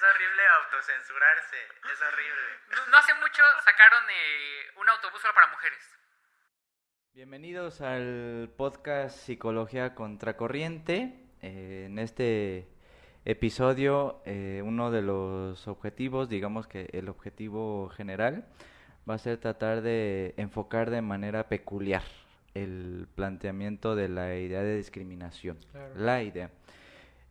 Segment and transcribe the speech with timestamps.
[0.00, 1.56] Es horrible autocensurarse.
[1.92, 2.48] Es horrible.
[2.70, 5.78] No, no hace mucho sacaron eh, un autobús solo para mujeres.
[7.12, 11.22] Bienvenidos al podcast Psicología Contracorriente.
[11.42, 12.66] Eh, en este
[13.26, 18.48] episodio, eh, uno de los objetivos, digamos que el objetivo general,
[19.06, 22.04] va a ser tratar de enfocar de manera peculiar
[22.54, 25.58] el planteamiento de la idea de discriminación.
[25.72, 25.92] Claro.
[25.94, 26.50] La idea.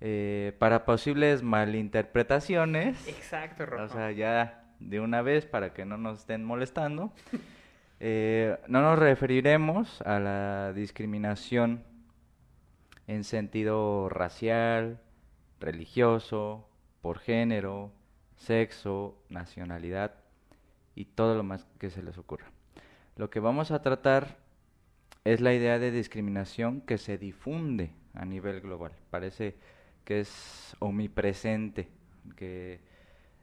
[0.01, 3.07] Eh, para posibles malinterpretaciones.
[3.07, 3.83] Exacto, Rojo.
[3.83, 7.11] O sea, ya de una vez para que no nos estén molestando.
[7.99, 11.83] eh, no nos referiremos a la discriminación
[13.07, 15.01] en sentido racial,
[15.59, 16.69] religioso,
[17.01, 17.91] por género,
[18.37, 20.15] sexo, nacionalidad
[20.95, 22.51] y todo lo más que se les ocurra.
[23.15, 24.37] Lo que vamos a tratar
[25.25, 28.93] es la idea de discriminación que se difunde a nivel global.
[29.09, 29.57] Parece
[30.09, 31.87] que es omnipresente,
[32.35, 32.79] que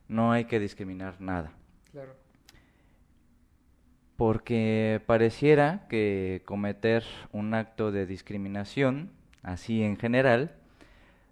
[0.08, 1.52] no hay que discriminar nada.
[1.92, 2.16] Claro.
[4.16, 9.12] Porque pareciera que cometer un acto de discriminación,
[9.44, 10.56] así en general,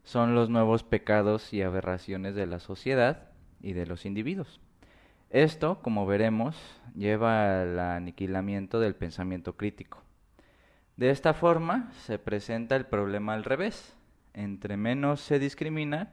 [0.04, 4.60] son los nuevos pecados y aberraciones de la sociedad y de los individuos.
[5.30, 6.56] Esto, como veremos,
[6.94, 10.00] lleva al aniquilamiento del pensamiento crítico.
[10.96, 13.93] De esta forma se presenta el problema al revés.
[14.34, 16.12] Entre menos se discrimina,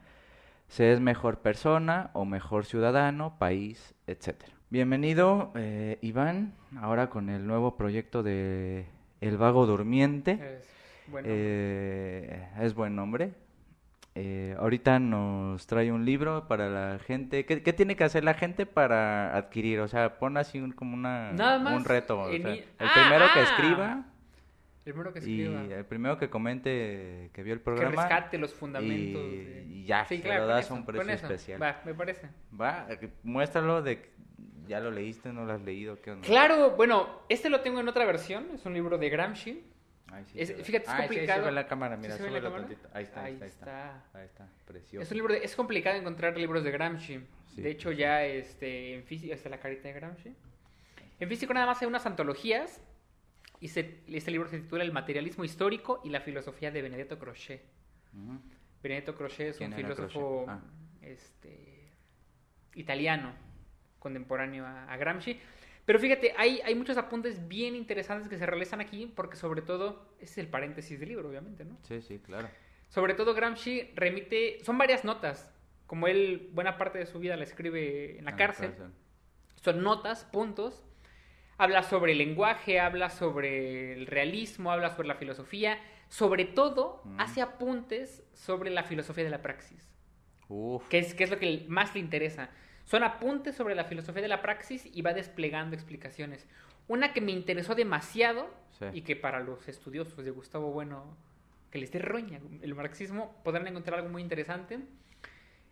[0.68, 4.36] se es mejor persona o mejor ciudadano, país, etc.
[4.70, 8.86] Bienvenido, eh, Iván, ahora con el nuevo proyecto de
[9.20, 10.32] El Vago Durmiente.
[10.60, 10.68] Es.
[11.24, 13.32] Eh, es buen nombre.
[14.14, 17.44] Eh, ahorita nos trae un libro para la gente.
[17.44, 19.80] ¿Qué, qué tiene que hacer la gente para adquirir?
[19.80, 22.20] O sea, pon así un, como una, Nada más un reto.
[22.20, 23.42] o sea, el Ah, primero que ah.
[23.42, 24.04] escriba
[24.84, 25.62] el primero que y escriba.
[25.76, 27.90] el primero que comente que vio el que programa.
[28.08, 29.22] rescate los fundamentos.
[29.22, 31.62] y- de- y ya, Sí, claro, lo das eso, a un precio especial.
[31.62, 32.28] Va, me parece.
[32.60, 34.10] Va, eh, muéstralo de que
[34.66, 36.26] ya lo leíste, no lo has leído, ¿qué onda?
[36.26, 38.48] Claro, bueno, este lo tengo en otra versión.
[38.54, 39.64] Es un libro de Gramsci.
[40.10, 41.44] Ay, sí Es- fíjate, es sí, ahí se complicado.
[41.46, 42.66] ve la cámara, mira, ¿Sí se ve la cámara?
[42.66, 43.46] Ahí está, ahí está, ahí está.
[43.46, 44.18] está.
[44.18, 45.02] Ahí está, precioso.
[45.02, 47.20] Es un libro de- es complicado encontrar libros de Gramsci.
[47.54, 47.62] Sí.
[47.62, 50.34] De hecho, ya este, en físico está la carita de Gramsci.
[51.20, 52.82] En físico nada más hay unas antologías.
[53.62, 57.62] Y se- este libro se titula El materialismo histórico y la filosofía de Benedetto Croce.
[58.12, 58.40] Ujú.
[58.82, 60.46] Benedetto Croce es un ¿Quién era filósofo?
[60.48, 60.60] Ah.
[61.00, 61.88] este,
[62.74, 63.32] italiano
[64.00, 65.38] contemporáneo a, a Gramsci.
[65.84, 70.12] Pero fíjate, hay, hay muchos apuntes bien interesantes que se realizan aquí porque sobre todo,
[70.18, 71.78] ese es el paréntesis del libro, obviamente, ¿no?
[71.82, 72.48] Sí, sí, claro.
[72.88, 75.52] Sobre todo Gramsci remite, son varias notas,
[75.86, 78.74] como él buena parte de su vida la escribe en la cárcel.
[79.54, 80.84] Son notas, puntos.
[81.62, 85.78] Habla sobre el lenguaje, habla sobre el realismo, habla sobre la filosofía.
[86.08, 87.20] Sobre todo, Mm.
[87.20, 89.88] hace apuntes sobre la filosofía de la praxis,
[90.48, 90.88] Uf.
[90.88, 92.50] que es, que es lo que más le interesa.
[92.84, 96.48] Son apuntes sobre la filosofía de la praxis y va desplegando explicaciones.
[96.88, 98.86] Una que me interesó demasiado Sí.
[98.94, 101.16] y que para los estudiosos de Gustavo Bueno,
[101.70, 104.80] que les dé roña el marxismo, podrán encontrar algo muy interesante.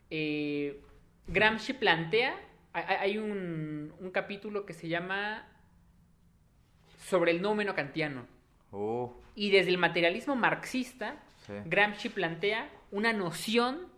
[0.08, 0.80] Eh,
[1.26, 2.36] Gramsci plantea,
[2.72, 5.48] hay, un capítulo que se llama
[7.10, 8.24] sobre el nómeno kantiano.
[8.70, 9.10] Uf.
[9.34, 11.16] Y desde el materialismo marxista,
[11.46, 11.54] Sí.
[11.64, 13.88] Gramsci plantea una noción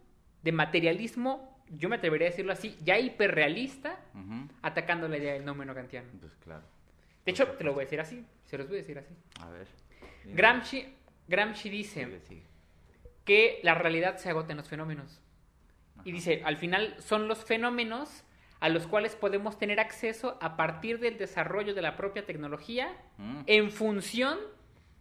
[0.42, 4.48] de materialismo, yo me atrevería a decirlo así, ya hiperrealista, Ujú.
[4.62, 6.08] atacando la idea del kantiano.
[6.20, 6.62] Pues claro.
[7.26, 9.14] De hecho, te lo voy a decir así, se los voy a decir así.
[9.40, 9.66] A ver.
[10.24, 10.36] Dime.
[10.36, 10.86] Gramsci,
[11.28, 12.42] Gramsci dice Sigue, sigue.
[13.24, 15.20] que la realidad se agota en los fenómenos.
[16.04, 18.24] Y dice, al final son los fenómenos
[18.62, 23.40] a los cuales podemos tener acceso a partir del desarrollo de la propia tecnología Mm.
[23.46, 24.38] en función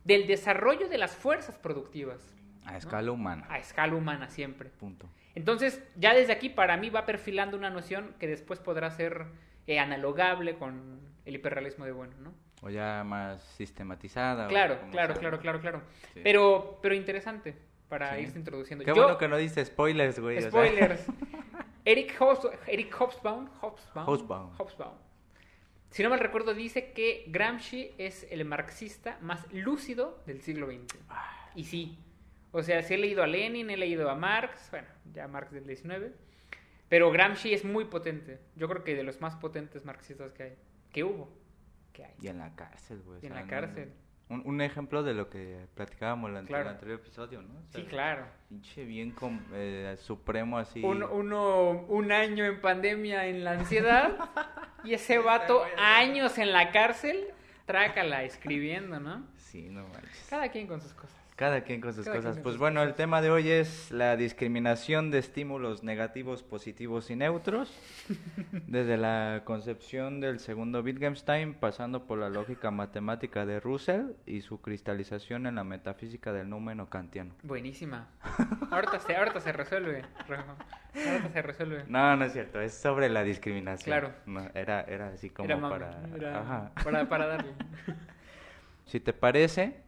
[0.04, 2.36] del desarrollo de las fuerzas productivas,
[2.66, 3.46] A escala humana.
[3.50, 4.70] a escala humana siempre.
[4.72, 5.08] Punto.
[5.36, 9.28] Entonces, ya desde aquí para mí va perfilando una noción que después podrá ser
[9.68, 12.34] eh, analogable con el hiperrealismo de bueno, ¿no?
[12.64, 14.48] O ya más sistematizada.
[14.48, 15.82] Claro, claro, claro, claro, claro.
[16.16, 16.22] Sí.
[16.24, 17.56] Pero, pero interesante
[17.88, 18.22] para Sí.
[18.24, 18.84] irse introduciendo.
[18.86, 20.38] Qué Yo- bueno que no dice spoilers, güey.
[20.40, 20.50] o sea.
[21.86, 24.52] Eric, Hobs- Eric Hobsbawm, Hobsbawm, Hobsbawm.
[24.58, 24.94] Hobsbawm.
[25.90, 30.98] Si no mal recuerdo, dice que Gramsci es el marxista más lúcido del siglo XX.
[31.10, 31.50] Ah.
[31.56, 31.98] Y sí.
[32.54, 35.66] O sea, sí he leído a Lenin, he leído a Marx, bueno, ya Marx del
[35.66, 36.14] 19.
[36.88, 38.40] Pero Gramsci es muy potente.
[38.56, 40.58] Yo creo que de los más potentes marxistas que hay.
[40.92, 41.30] Que hubo.
[41.94, 42.14] Que hay.
[42.22, 43.20] Y en la cárcel, güey.
[43.22, 43.94] Y en la no- cárcel.
[44.32, 46.70] Un, un ejemplo de lo que platicábamos en el Claro.
[46.70, 47.54] anterior episodio, ¿no?
[47.60, 48.26] O sea, Sí, claro.
[48.48, 50.82] Pinche bien com- eh, supremo así.
[50.84, 54.16] Un, uno, un año en pandemia en la ansiedad
[54.86, 57.28] y ese vato años en la cárcel,
[57.66, 59.26] trácala escribiendo, ¿no?
[59.36, 60.28] Sí, no manches.
[60.30, 61.21] Cada quien con sus cosas.
[61.42, 62.34] Cada quien con sus Cada cosas.
[62.36, 67.10] con Pues sus bueno, el tema de hoy es la discriminación de estímulos negativos, positivos
[67.10, 67.74] y neutros,
[68.68, 74.62] desde la concepción del segundo Wittgenstein, pasando por la lógica matemática de Russell y su
[74.62, 77.34] cristalización en la metafísica del número kantiano.
[77.42, 78.08] Buenísima.
[78.70, 80.04] Ahorita se, ahorita se resuelve.
[80.94, 81.86] Ahorita se resuelve.
[81.88, 83.86] No, no es cierto, es sobre la discriminación.
[84.00, 84.14] Claro.
[84.28, 86.04] No, era, era así como Era para...
[86.16, 86.72] era Ajá.
[86.84, 87.52] para, para darle.
[88.86, 89.82] Si te parece,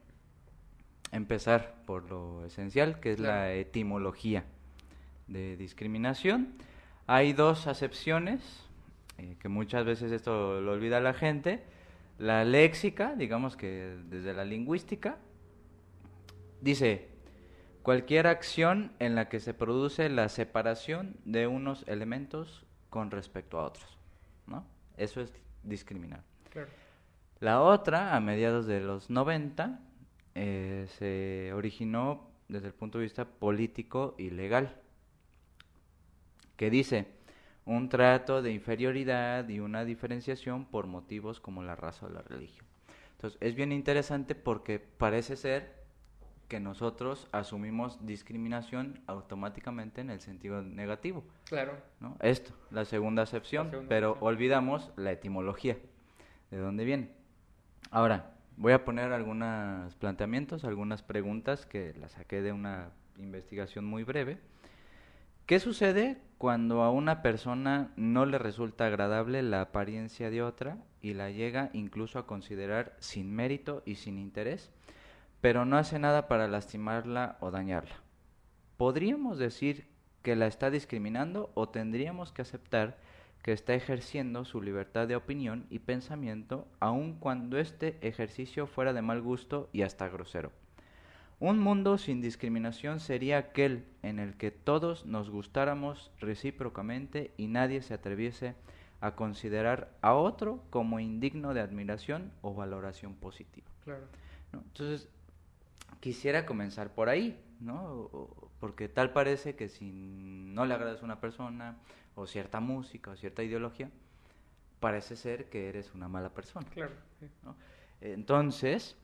[1.13, 3.33] empezar por lo esencial, que es Claro.
[3.33, 4.45] la etimología
[5.27, 6.53] de discriminación.
[7.07, 8.65] Hay dos acepciones,
[9.17, 11.63] eh, que muchas veces esto lo olvida la gente.
[12.17, 15.17] La léxica, digamos que desde la lingüística,
[16.61, 17.09] dice,
[17.81, 23.65] cualquier acción en la que se produce la separación de unos elementos con respecto a
[23.65, 23.97] otros.
[24.47, 24.65] ¿no?
[24.97, 25.33] Eso es
[25.63, 26.23] discriminar.
[26.49, 26.69] Claro.
[27.39, 29.79] La otra, a mediados de los 90,
[30.35, 34.75] eh, se originó desde el punto de vista político y legal,
[36.57, 37.07] que dice
[37.65, 42.65] un trato de inferioridad y una diferenciación por motivos como la raza o la religión.
[43.13, 45.83] Entonces, es bien interesante porque parece ser
[46.49, 51.23] que nosotros asumimos discriminación automáticamente en el sentido negativo.
[51.45, 51.77] Claro.
[52.01, 52.17] ¿no?
[52.19, 54.27] Esto, la segunda acepción, La segunda pero acepción.
[54.27, 55.77] olvidamos la etimología,
[56.51, 57.09] de dónde viene.
[57.91, 64.03] Ahora, voy a poner algunos planteamientos, algunas preguntas que las saqué de una investigación muy
[64.03, 64.39] breve.
[65.45, 71.13] ¿Qué sucede cuando a una persona no le resulta agradable la apariencia de otra y
[71.13, 74.71] la llega incluso a considerar sin mérito y sin interés,
[75.41, 77.95] pero no hace nada para lastimarla o dañarla?
[78.77, 79.87] ¿Podríamos decir
[80.21, 82.97] que la está discriminando o tendríamos que aceptar
[83.43, 89.01] que está ejerciendo su libertad de opinión y pensamiento aun cuando este ejercicio fuera de
[89.01, 90.51] mal gusto y hasta grosero?
[91.39, 97.81] Un mundo sin discriminación sería aquel en el que todos nos gustáramos recíprocamente y nadie
[97.81, 98.55] se atreviese
[99.01, 103.67] a considerar a otro como indigno de admiración o valoración positiva.
[103.83, 104.05] Claro.
[104.53, 104.59] ¿no?
[104.59, 105.09] Entonces,
[105.99, 108.09] quisiera comenzar por ahí, ¿no?
[108.61, 111.75] Porque tal parece que si no le agradas a una persona,
[112.15, 113.89] o cierta música, o cierta ideología,
[114.79, 116.67] parece ser que eres una mala persona.
[116.69, 116.91] Claro.
[117.19, 117.27] sí.
[117.43, 117.55] ¿no?
[118.01, 118.95] Entonces,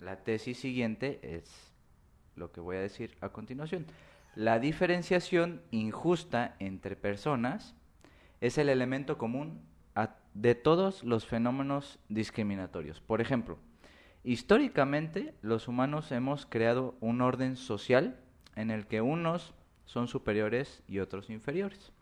[0.00, 1.72] la tesis siguiente es
[2.36, 3.86] lo que voy a decir a continuación.
[4.34, 7.74] La diferenciación injusta entre personas
[8.40, 9.60] es el elemento común
[9.94, 13.00] a- de todos los fenómenos discriminatorios.
[13.00, 13.58] Por ejemplo,
[14.22, 18.20] históricamente los humanos hemos creado un orden social
[18.54, 19.54] en el que unos
[19.86, 21.92] son superiores y otros inferiores.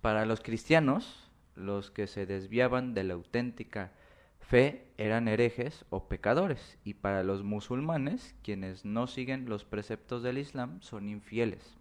[0.00, 3.92] Para los cristianos, los que se desviaban de la auténtica
[4.40, 10.38] fe eran herejes o pecadores, y para los musulmanes, quienes no siguen los preceptos del
[10.38, 11.76] Islam, son infieles.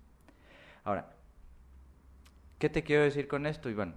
[0.83, 1.13] Ahora,
[2.59, 3.95] ¿qué te quiero decir con esto, Iván?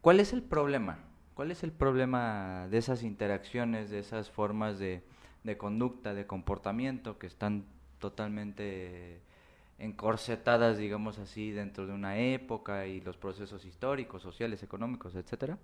[0.00, 0.98] ¿Cuál es el problema?
[1.34, 5.02] ¿Cuál es el problema de esas interacciones, de esas formas de,
[5.44, 7.66] de conducta, de comportamiento que están
[7.98, 9.20] totalmente
[9.80, 15.58] encorsetadas, digamos así, dentro de una época y los procesos históricos, sociales, económicos, etcétera?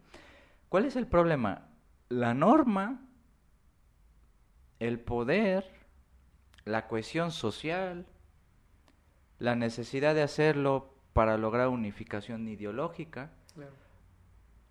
[0.69, 1.69] ¿Cuál es el problema?
[2.09, 3.03] La norma,
[4.81, 5.71] el poder,
[6.65, 8.07] la cohesión social,
[9.39, 13.31] la necesidad de hacerlo para lograr unificación ideológica.
[13.55, 13.73] Claro.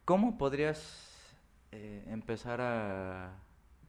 [0.05, 1.37] ¿Cómo podrías
[1.71, 3.33] eh, empezar a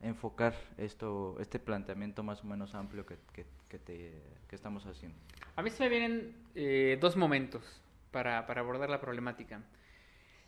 [0.03, 5.19] enfocar esto, este planteamiento más o menos amplio que, que- que te- que estamos haciendo?
[5.57, 7.65] A mí se me vienen eh, dos momentos
[8.11, 9.63] para, para abordar la problemática.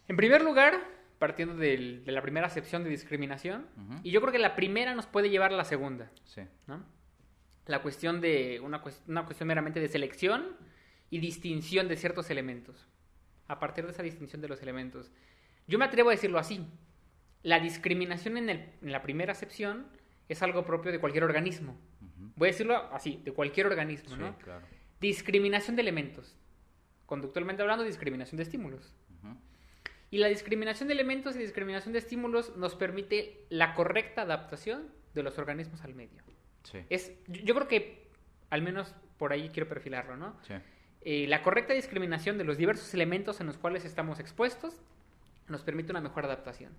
[0.07, 0.75] En primer lugar,
[1.19, 4.01] partiendo del- de la primera acepción de discriminación, Ujú.
[4.05, 6.43] y yo creo que la primera nos puede llevar a la segunda, Sí.
[6.67, 6.85] ¿no?
[7.67, 10.57] La cuestión de una, una cuestión meramente de selección
[11.11, 12.87] y distinción de ciertos elementos.
[13.49, 15.11] A partir de esa distinción de los elementos.
[15.67, 16.65] Yo me atrevo a decirlo así.
[17.43, 19.87] La discriminación en, el- en la primera acepción
[20.29, 21.79] es algo propio de cualquier organismo.
[22.37, 24.37] Voy a decirlo así, de cualquier organismo, Sí, ¿no?
[24.39, 24.65] claro.
[25.01, 26.37] Discriminación de elementos.
[27.07, 28.95] Conductualmente hablando, discriminación de estímulos.
[30.11, 35.23] Y la discriminación de elementos y discriminación de estímulos nos permite la correcta adaptación de
[35.23, 36.23] los organismos al medio.
[36.63, 36.79] Sí.
[36.89, 38.09] Es, yo yo creo que,
[38.51, 40.35] al menos por ahí quiero perfilarlo, ¿no?
[40.47, 40.55] Sí.
[41.03, 44.81] Eh, la correcta discriminación de los diversos elementos en los cuales estamos expuestos
[45.47, 46.73] nos permite una mejor adaptación.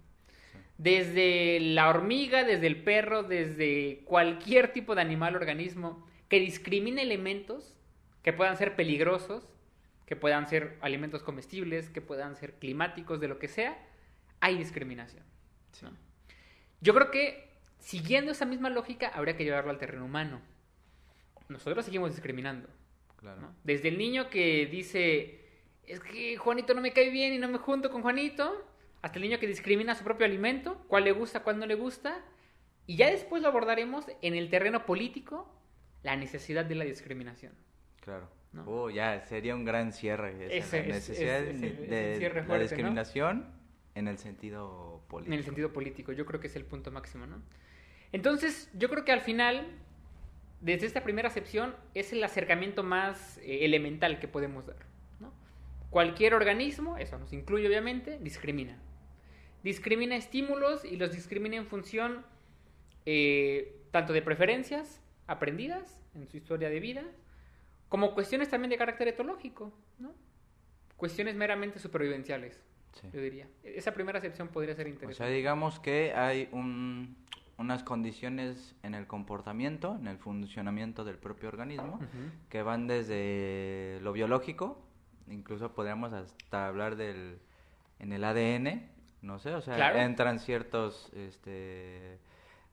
[0.79, 7.03] Desde la hormiga, desde el perro, desde cualquier tipo de animal o organismo que discrimine
[7.03, 7.75] elementos
[8.23, 9.47] que puedan ser peligrosos,
[10.07, 13.77] que puedan ser alimentos comestibles, que puedan ser climáticos, de lo que sea,
[14.39, 15.23] hay discriminación.
[15.73, 15.85] Sí.
[15.85, 15.91] ¿no?
[16.81, 20.41] Yo creo que Siguiendo esa misma lógica, habría que llevarlo al terreno humano.
[21.47, 22.67] Nosotros seguimos discriminando.
[23.15, 23.41] Claro.
[23.41, 23.55] ¿no?
[23.63, 25.45] Desde el niño que dice,
[25.87, 28.68] es que Juanito no me cae bien y no me junto con Juanito,
[29.01, 32.21] hasta el niño que discrimina su propio alimento, cuál le gusta, cuál no le gusta,
[32.85, 35.47] y ya después lo abordaremos en el terreno político,
[36.03, 37.53] la necesidad de la discriminación.
[38.01, 38.29] Claro.
[38.51, 38.63] ¿No?
[38.65, 40.57] Oh, ya, sería un gran cierre.
[40.57, 43.45] esa, la es- necesidad es- es de, el- la discriminación
[43.93, 45.33] en el sentido político.
[45.33, 47.41] En el sentido político, yo creo que es el punto máximo, ¿no?
[48.11, 49.67] Entonces, yo creo que al final,
[50.61, 54.77] desde esta primera acepción, es el acercamiento más eh, elemental que podemos dar,
[55.19, 55.31] ¿no?
[55.91, 58.79] Cualquier organismo, eso nos incluye obviamente, discrimina.
[59.63, 62.25] Discrimina estímulos y los discrimina en función
[63.05, 67.03] eh, tanto de preferencias aprendidas en su historia de vida,
[67.89, 70.13] como cuestiones también de carácter etológico, ¿no?
[70.95, 72.61] Cuestiones meramente supervivenciales,
[72.93, 73.07] Sí.
[73.13, 73.47] yo diría.
[73.63, 75.15] Esa primera acepción podría ser O interesante.
[75.17, 77.15] sea, digamos que hay un-
[77.57, 81.99] unas condiciones en el comportamiento, en el funcionamiento del propio organismo,
[82.49, 84.81] que van desde lo biológico,
[85.29, 87.39] incluso podríamos hasta hablar del
[87.99, 88.89] en el ADN,
[89.21, 89.99] no sé, o sea, Claro.
[89.99, 92.13] entran ciertos este,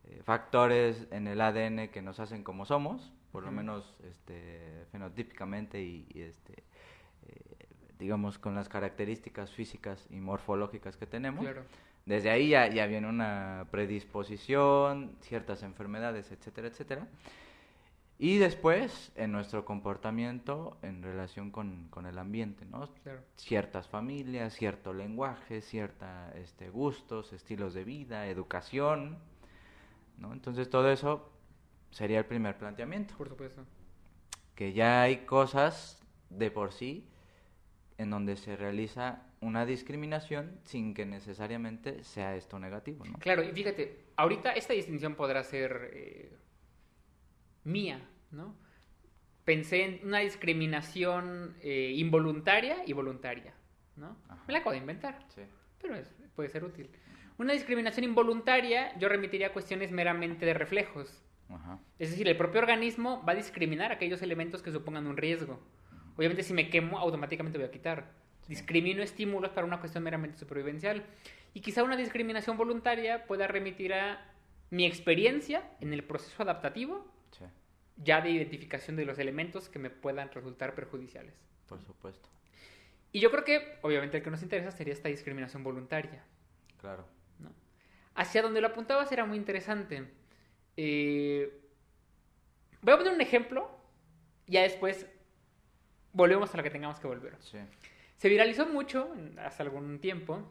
[0.04, 5.82] eh, factores en el ADN que nos hacen como somos, por lo menos este, fenotípicamente
[5.82, 6.64] y, y, este,
[7.26, 7.66] eh,
[7.98, 11.44] digamos con las características físicas y morfológicas que tenemos.
[11.44, 11.62] Claro.
[12.06, 17.06] Desde ahí ya, ya viene una predisposición, ciertas enfermedades, etcétera, etcétera.
[18.18, 22.88] Y después, en nuestro comportamiento en relación con, con el ambiente, ¿no?
[23.02, 23.20] Claro.
[23.37, 29.18] Ciertas familias, cierto lenguaje, cierta este, gustos, estilos de vida, educación,
[30.16, 30.32] ¿no?
[30.32, 31.30] Entonces todo eso
[31.90, 33.64] sería el primer planteamiento, Por supuesto.
[34.54, 37.06] que ya hay cosas de por sí
[37.99, 43.18] en donde se realiza una discriminación sin que necesariamente sea esto negativo, ¿no?
[43.18, 46.32] Claro, y fíjate, ahorita esta distinción podrá ser eh,
[47.66, 48.54] mía, ¿no?
[49.44, 53.54] Pensé en una discriminación eh, involuntaria y voluntaria,
[53.96, 54.16] ¿no?
[54.28, 54.42] Ajá.
[54.46, 55.42] Me la acabo de inventar, Sí.
[55.80, 56.88] pero es- puede ser útil.
[57.38, 61.23] Una discriminación involuntaria yo remitiría a cuestiones meramente de reflejos.
[61.49, 61.78] Ajá.
[61.99, 65.61] Es decir, el propio organismo va a discriminar aquellos elementos que supongan un riesgo.
[66.16, 68.11] Obviamente, si me quemo, automáticamente voy a quitar.
[68.49, 71.04] Discrimino estímulos para una cuestión meramente supervivencial.
[71.54, 74.25] Y quizá una discriminación voluntaria pueda remitir a
[74.70, 77.45] mi experiencia en el proceso adaptativo, Sí,
[77.97, 81.35] ya de identificación de los elementos que me puedan resultar perjudiciales.
[81.68, 82.28] por supuesto.
[83.12, 86.23] Y yo creo que, obviamente, el que nos interesa sería esta discriminación voluntaria.
[86.80, 87.06] Claro.
[87.38, 87.50] ¿no?
[88.14, 90.06] Hacia donde lo apuntabas era muy interesante.
[90.76, 91.61] Eh,
[92.83, 93.71] voy a poner un ejemplo,
[94.47, 95.06] ya después
[96.12, 97.37] volvemos a lo que tengamos que volver.
[97.40, 97.59] Sí.
[98.16, 100.47] Se viralizó mucho, hace algún tiempo,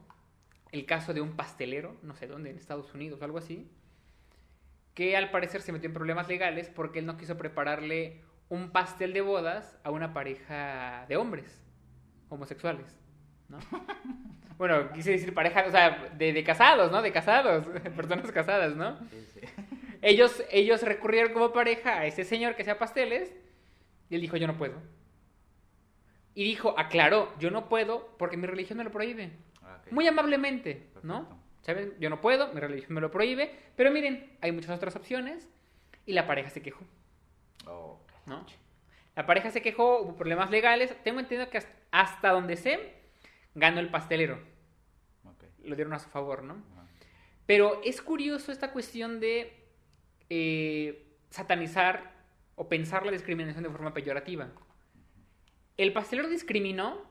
[0.71, 3.69] el caso de un pastelero, no sé dónde, en Estados Unidos o algo así,
[4.95, 9.13] que al parecer se metió en problemas legales porque él no quiso prepararle un pastel
[9.13, 11.61] de bodas a una pareja de hombres
[12.29, 12.97] homosexuales,
[13.49, 13.59] ¿no?
[14.57, 17.01] Bueno, quise decir pareja, o sea, de, de casados, ¿no?
[17.01, 18.97] De casados, personas casadas, ¿no?
[19.09, 19.41] Sí, sí.
[20.01, 23.33] Ellos, ellos recurrieron como pareja a ese señor que hacía pasteles
[24.09, 24.75] y él dijo, yo no puedo.
[26.35, 29.31] Y dijo, aclaró, yo no puedo porque mi religión me lo prohíbe.
[29.63, 29.81] Ah.
[29.91, 31.27] Muy amablemente, ¿no?
[31.65, 31.95] ¿Saben?
[31.99, 35.49] Yo no puedo, mi religión me lo prohíbe, pero miren, hay muchas otras opciones
[36.05, 36.83] y la pareja se quejó,
[37.65, 38.45] Oh, ¿no?
[39.15, 42.93] La pareja se quejó, hubo problemas legales, tengo entendido que hasta- donde sé,
[43.55, 44.37] ganó el pastelero,
[45.63, 46.61] lo dieron a su favor, ¿no?
[47.47, 49.51] Pero es curioso esta cuestión de
[50.29, 52.13] eh, satanizar
[52.55, 54.49] o pensar la discriminación de forma peyorativa.
[55.77, 57.01] El pastelero discriminó,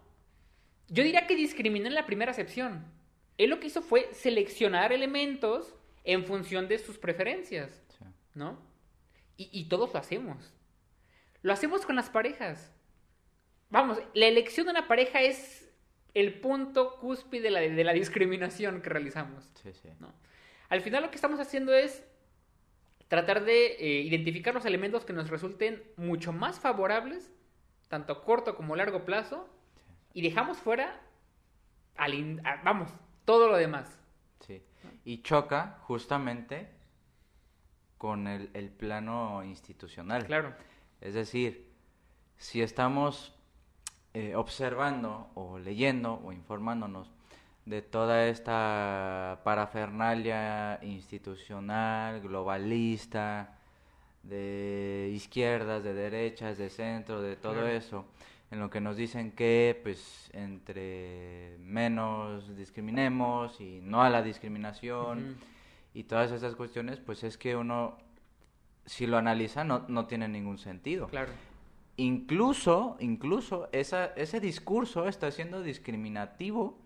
[0.88, 2.84] yo diría que discriminó en la primera acepción.
[3.38, 5.74] Él lo que hizo fue seleccionar elementos
[6.04, 8.04] en función de sus preferencias, Sí.
[8.34, 8.58] ¿no?
[9.36, 10.52] Y, y todos lo hacemos.
[11.42, 12.72] Lo hacemos con las parejas.
[13.70, 15.68] Vamos, la elección de una pareja es
[16.14, 19.50] el punto cúspide de la, de la discriminación que realizamos.
[19.62, 19.88] Sí, sí.
[19.98, 20.12] ¿no?
[20.68, 22.04] Al final lo que estamos haciendo es
[23.08, 27.32] tratar de eh, identificar los elementos que nos resulten mucho más favorables,
[27.88, 29.48] tanto a corto como a largo plazo,
[30.12, 31.00] y dejamos fuera,
[31.96, 32.90] al in- a- vamos,
[33.24, 33.98] todo lo demás.
[34.40, 34.62] Sí.
[35.04, 36.68] Y choca justamente
[37.98, 40.26] con el, el plano institucional.
[40.26, 40.54] Claro,
[41.00, 41.70] Es decir,
[42.36, 43.34] si estamos
[44.12, 47.10] eh, observando o leyendo o informándonos
[47.64, 53.58] de toda esta parafernalia institucional, globalista,
[54.22, 57.68] de izquierdas, de derechas, de centro, de todo Claro.
[57.68, 58.04] eso,
[58.54, 65.30] en lo que nos dicen que pues entre menos discriminemos y no a la discriminación
[65.32, 65.34] Ujú.
[65.92, 67.98] y todas esas cuestiones, pues es que uno,
[68.86, 71.08] si lo analiza, no, no tiene ningún sentido.
[71.08, 71.32] Claro.
[71.96, 76.78] Incluso, incluso esa, ese discurso está siendo discriminativo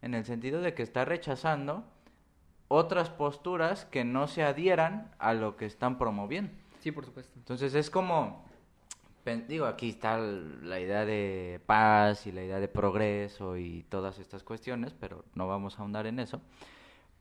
[0.00, 1.84] en el sentido de que está rechazando
[2.68, 6.52] otras posturas que no se adhieran a lo que están promoviendo.
[6.78, 7.34] Sí, por supuesto.
[7.36, 8.46] Entonces es como,
[9.36, 14.42] digo, aquí está la idea de paz y la idea de progreso y todas estas
[14.42, 16.40] cuestiones, pero no vamos a ahondar en eso.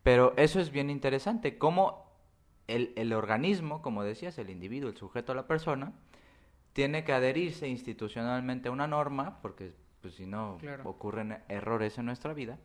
[0.03, 2.09] Pero eso es bien interesante, cómo
[2.67, 5.93] el, el organismo, como decías, el individuo, el sujeto, la persona,
[6.73, 10.87] tiene que adherirse institucionalmente a una norma, porque pues, si no Claro.
[10.89, 12.57] ocurren errores en nuestra vida.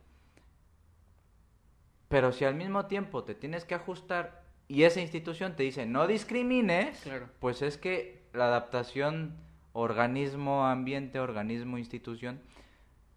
[2.09, 6.07] Pero si al mismo tiempo te tienes que ajustar y esa institución te dice no
[6.07, 7.29] discrimines, Claro.
[7.41, 9.35] pues es que la adaptación
[9.73, 12.41] organismo-ambiente, organismo-institución,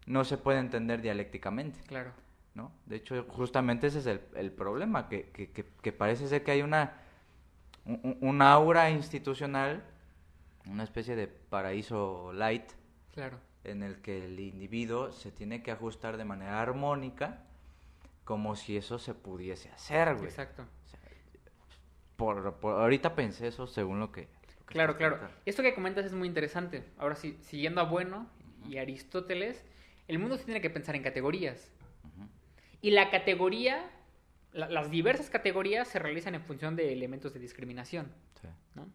[0.06, 1.80] no se puede entender dialécticamente.
[1.86, 2.12] Claro.
[2.54, 2.72] ¿no?
[2.86, 6.50] De hecho, justamente ese es el, el problema, que, que, que, que parece ser que
[6.52, 6.94] hay una,
[7.84, 9.84] un, un- un aura institucional,
[10.66, 12.72] una especie de paraíso light,
[13.14, 13.38] Claro.
[13.64, 17.44] en el que el individuo se tiene que ajustar de manera armónica,
[18.24, 20.26] como si eso se pudiese hacer, güey.
[20.26, 20.62] Exacto.
[20.62, 21.00] O sea,
[22.16, 24.28] por, por- ahorita pensé eso según lo que...
[24.68, 25.18] Claro, claro.
[25.46, 26.84] Esto que comentas es muy interesante.
[26.98, 28.28] Ahora sí, siguiendo a Bueno
[28.68, 29.64] y Aristóteles,
[30.08, 31.70] el mundo se tiene que pensar en categorías.
[32.80, 33.90] Y la categoría,
[34.52, 38.12] la- las diversas categorías se realizan en función de elementos de discriminación.
[38.40, 38.48] Sí.
[38.74, 38.86] ¿no?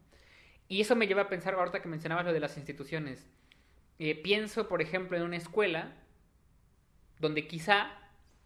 [0.70, 3.27] Y eso me lleva a pensar, ahorita que mencionabas lo de las instituciones.
[4.00, 5.94] Eh, pienso, por ejemplo, en una escuela
[7.20, 7.92] donde quizá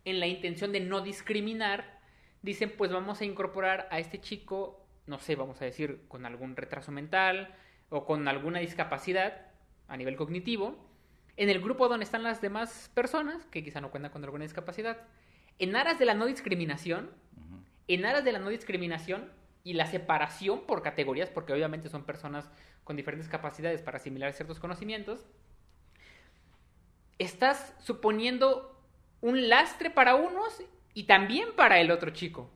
[0.06, 2.00] en la intención de no discriminar,
[2.42, 6.56] dicen, pues vamos a incorporar a este chico, no sé, vamos a decir, con algún
[6.56, 7.56] retraso mental
[7.90, 9.48] o con alguna discapacidad
[9.88, 10.78] a nivel cognitivo,
[11.38, 14.98] en el grupo donde están las demás personas, que quizá no cuentan con alguna discapacidad.
[15.60, 17.10] En aras de la no discriminación,
[17.88, 19.32] en aras de la no discriminación
[19.64, 22.50] y la separación por categorías, porque obviamente son personas
[22.84, 25.26] con diferentes capacidades para asimilar ciertos conocimientos,
[27.18, 28.80] estás suponiendo
[29.22, 30.62] un lastre para unos
[30.94, 32.50] y también para el otro chico,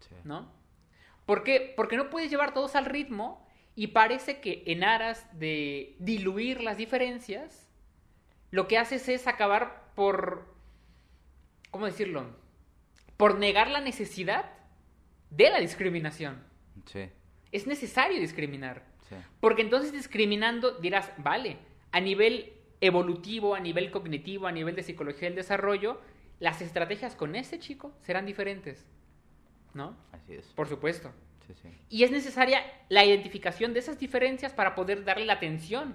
[0.00, 0.14] Sí.
[0.24, 0.50] ¿no?
[1.28, 1.74] ¿Por qué?
[1.76, 6.78] Porque no puedes llevar todos al ritmo y parece que en aras de diluir las
[6.78, 7.68] diferencias,
[8.50, 10.46] lo que haces es acabar por,
[11.70, 12.24] ¿cómo decirlo?
[13.18, 14.46] Por negar la necesidad
[15.28, 16.42] de la discriminación.
[16.86, 17.10] Sí,
[17.52, 18.86] Es necesario discriminar.
[19.06, 19.16] sí.
[19.38, 21.58] Porque entonces discriminando dirás, vale,
[21.92, 26.00] a nivel evolutivo, a nivel cognitivo, a nivel de psicología del desarrollo,
[26.40, 28.86] las estrategias con este chico serán diferentes.
[29.78, 29.94] ¿No?
[30.12, 30.44] Así es.
[30.54, 31.10] Por supuesto.
[31.46, 31.68] Sí, sí.
[31.88, 35.94] Y es necesaria la identificación de esas diferencias para poder darle la atención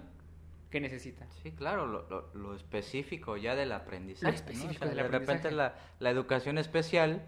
[0.72, 1.28] que necesita.
[1.43, 4.26] Sí, claro, lo, lo- lo específico ya del aprendizaje.
[4.26, 4.36] Lo ¿no?
[4.38, 7.24] específico O sea, del de repente la, la educación especial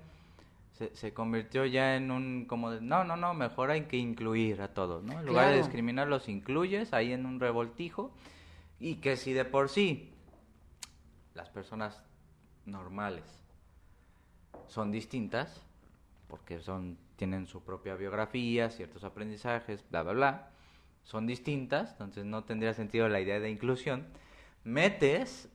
[0.77, 4.61] se, se convirtió ya en un como de, no, no, no, mejor hay que incluir
[4.61, 5.19] a todos, ¿no?
[5.19, 8.11] En lugar de discriminar los incluyes ahí en un revoltijo
[8.79, 10.11] y que si de por sí
[11.33, 12.01] las personas
[12.65, 13.23] normales
[14.67, 15.61] son distintas
[16.27, 20.49] porque son tienen su propia biografía, ciertos aprendizajes, bla bla bla,
[21.03, 24.07] son distintas, entonces no tendría sentido la idea de inclusión.
[24.63, 25.49] Metes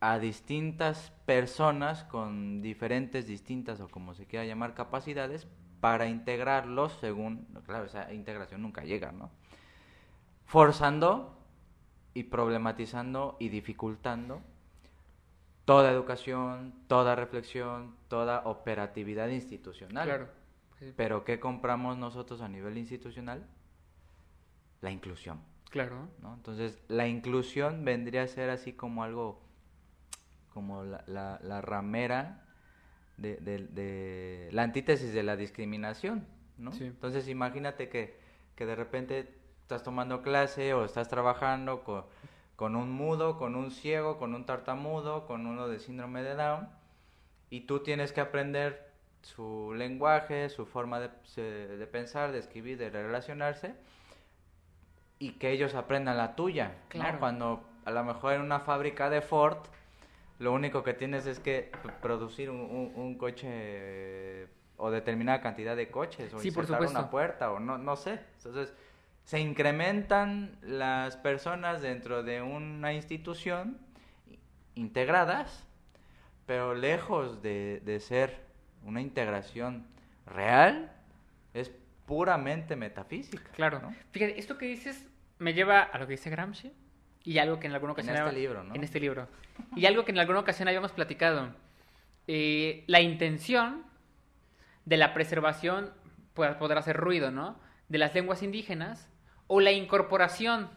[0.00, 5.46] a distintas personas con diferentes, distintas o como se quiera llamar capacidades
[5.80, 9.30] para integrarlos según, claro, esa integración nunca llega, ¿no?
[10.46, 11.38] Forzando
[12.14, 14.42] y problematizando y dificultando
[15.64, 20.06] toda educación, toda reflexión, toda operatividad institucional.
[20.06, 20.28] Claro.
[20.78, 23.46] Sí, Pero ¿qué compramos nosotros a nivel institucional?
[24.80, 26.08] La inclusión, Claro.
[26.22, 26.34] ¿no?
[26.34, 29.40] Entonces, la inclusión vendría a ser así como algo,
[30.54, 32.44] como la, la, la ramera
[33.18, 36.72] de, de- de- la antítesis de la discriminación, ¿no?
[36.72, 36.84] Sí.
[36.84, 38.18] Entonces, imagínate que,
[38.56, 42.04] que de repente estás tomando clase o estás trabajando con,
[42.60, 46.68] con un mudo, con un ciego, con un tartamudo, con uno de síndrome de Down,
[47.48, 48.90] y tú tienes que aprender
[49.22, 51.08] su lenguaje, su forma de,
[51.78, 53.74] de pensar, de escribir, de relacionarse,
[55.18, 56.68] y que ellos aprendan la tuya.
[56.68, 56.88] ¿no?
[56.90, 57.18] Claro.
[57.18, 59.56] Cuando a lo mejor en una fábrica de Ford,
[60.38, 65.90] lo único que tienes es que producir un, un- un coche o determinada cantidad de
[65.90, 68.20] coches, o Sí, insertar una puerta, o no, no sé.
[68.36, 68.74] Entonces,
[69.30, 73.78] se incrementan las personas dentro de una institución
[74.74, 75.68] integradas,
[76.46, 78.40] pero lejos de, de ser
[78.82, 79.86] una integración
[80.26, 80.90] real,
[81.54, 81.70] es
[82.06, 83.52] puramente metafísica.
[83.52, 83.78] Claro.
[83.80, 83.94] ¿no?
[84.10, 85.06] Fíjate, esto que dices
[85.38, 86.72] me lleva a lo que dice Gramsci
[87.22, 88.16] y algo que en alguna En ocasión...
[88.16, 88.74] este había- libro, ¿no?
[88.74, 89.28] En este libro.
[89.76, 91.54] Y algo que en alguna ocasión habíamos platicado.
[92.26, 93.84] Eh, la intención
[94.86, 95.92] de la preservación,
[96.34, 97.60] pues, podrá hacer ruido, ¿no?
[97.88, 99.08] De las lenguas indígenas
[99.52, 100.70] o la incorporación,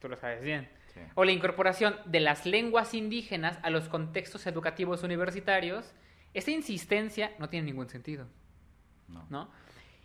[0.00, 0.98] tú lo sabes bien, Sí.
[1.14, 5.94] o la incorporación de las lenguas indígenas a los contextos educativos universitarios,
[6.34, 8.26] esa insistencia no tiene ningún sentido,
[9.06, 9.24] No.
[9.30, 9.50] ¿no?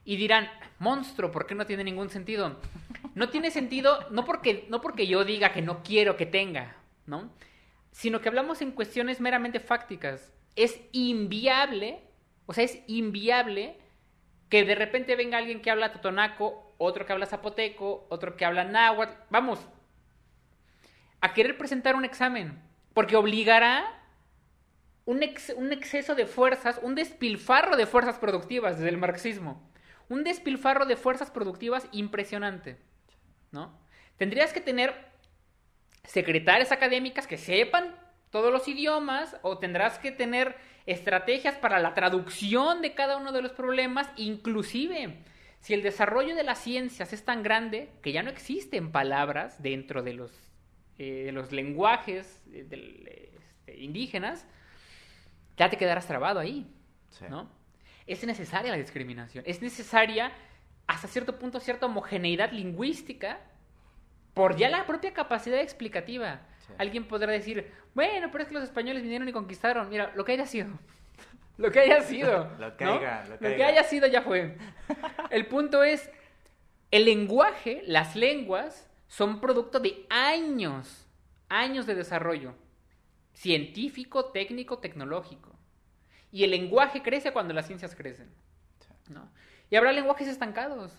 [0.05, 2.57] Y dirán, monstruo, ¿por qué no tiene ningún sentido?
[3.15, 6.75] No tiene sentido, no porque, no porque yo diga que no quiero que tenga,
[7.07, 7.31] ¿no?
[7.91, 10.31] Sino que hablamos en cuestiones meramente fácticas.
[10.55, 11.99] Es inviable,
[12.45, 13.75] o sea, es inviable
[14.49, 18.63] que de repente venga alguien que habla totonaco, otro que habla zapoteco, otro que habla
[18.63, 19.67] náhuatl, vamos,
[21.21, 22.61] a querer presentar un examen,
[22.93, 23.97] porque obligará
[25.05, 25.21] un,
[25.55, 29.67] un exceso de fuerzas, un despilfarro de fuerzas productivas desde el marxismo.
[30.09, 32.77] Un despilfarro de fuerzas productivas impresionante,
[33.51, 33.77] ¿no?
[34.17, 34.93] Tendrías que tener
[36.03, 37.93] secretarias académicas que sepan
[38.29, 40.55] todos los idiomas o tendrás que tener
[40.87, 45.17] estrategias para la traducción de cada uno de los problemas, inclusive
[45.59, 50.01] si el desarrollo de las ciencias es tan grande que ya no existen palabras dentro
[50.01, 50.31] de los,
[50.97, 53.31] eh, de los lenguajes eh,
[53.67, 54.47] este, indígenas,
[55.57, 56.65] ya te quedarás trabado ahí,
[57.09, 57.25] Sí.
[57.29, 57.49] ¿no?
[58.05, 60.31] Es necesaria la discriminación, es necesaria
[60.85, 63.39] hasta cierto punto cierta homogeneidad lingüística
[64.33, 66.41] por ya la propia capacidad explicativa.
[66.67, 66.73] Sí.
[66.77, 69.89] Alguien podrá decir, bueno, pero es que los españoles vinieron y conquistaron.
[69.89, 70.67] Mira, lo que haya sido.
[71.57, 72.51] lo que haya sido.
[72.59, 72.93] Lo que ¿no?
[72.93, 74.57] haya, lo que haya sido ya fue.
[75.29, 76.09] El punto es,
[76.91, 81.07] el lenguaje, las lenguas, son producto de años,
[81.49, 82.53] años de desarrollo
[83.37, 85.55] científico, técnico, tecnológico.
[86.31, 88.33] Y el lenguaje crece cuando las ciencias crecen.
[89.09, 89.29] ¿no?
[89.69, 90.91] Y habrá lenguajes estancados.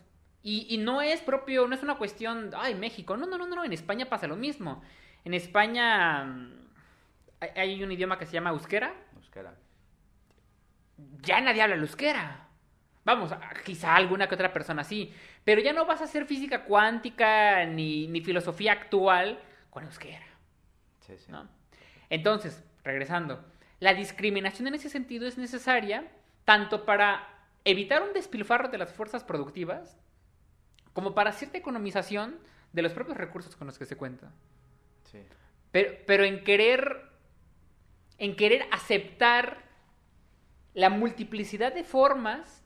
[0.42, 3.16] Y, y no es propio, no es una cuestión, ay, México.
[3.16, 4.82] No, no, no, no, en España pasa lo mismo.
[5.24, 6.52] En España mm,
[7.56, 8.94] hay, un idioma que se llama euskera.
[9.16, 9.54] Euskera.
[11.22, 12.48] Ya nadie habla el euskera.
[13.04, 15.12] Vamos, a- quizá alguna que otra persona sí.
[15.44, 19.38] Pero ya no vas a hacer física cuántica ni, ni filosofía actual
[19.70, 20.26] con euskera.
[21.00, 21.30] Sí, sí.
[21.32, 21.48] ¿no?
[22.10, 23.44] Entonces, regresando,
[23.80, 26.04] la discriminación en ese sentido es necesaria
[26.44, 27.28] tanto para
[27.64, 29.98] evitar un despilfarro de las fuerzas productivas
[30.92, 32.38] como para cierta economización
[32.72, 34.32] de los propios recursos con los que se cuenta.
[35.10, 35.18] Sí.
[35.72, 37.02] Pero, pero en querer
[38.18, 39.62] en querer aceptar
[40.74, 42.64] la multiplicidad de formas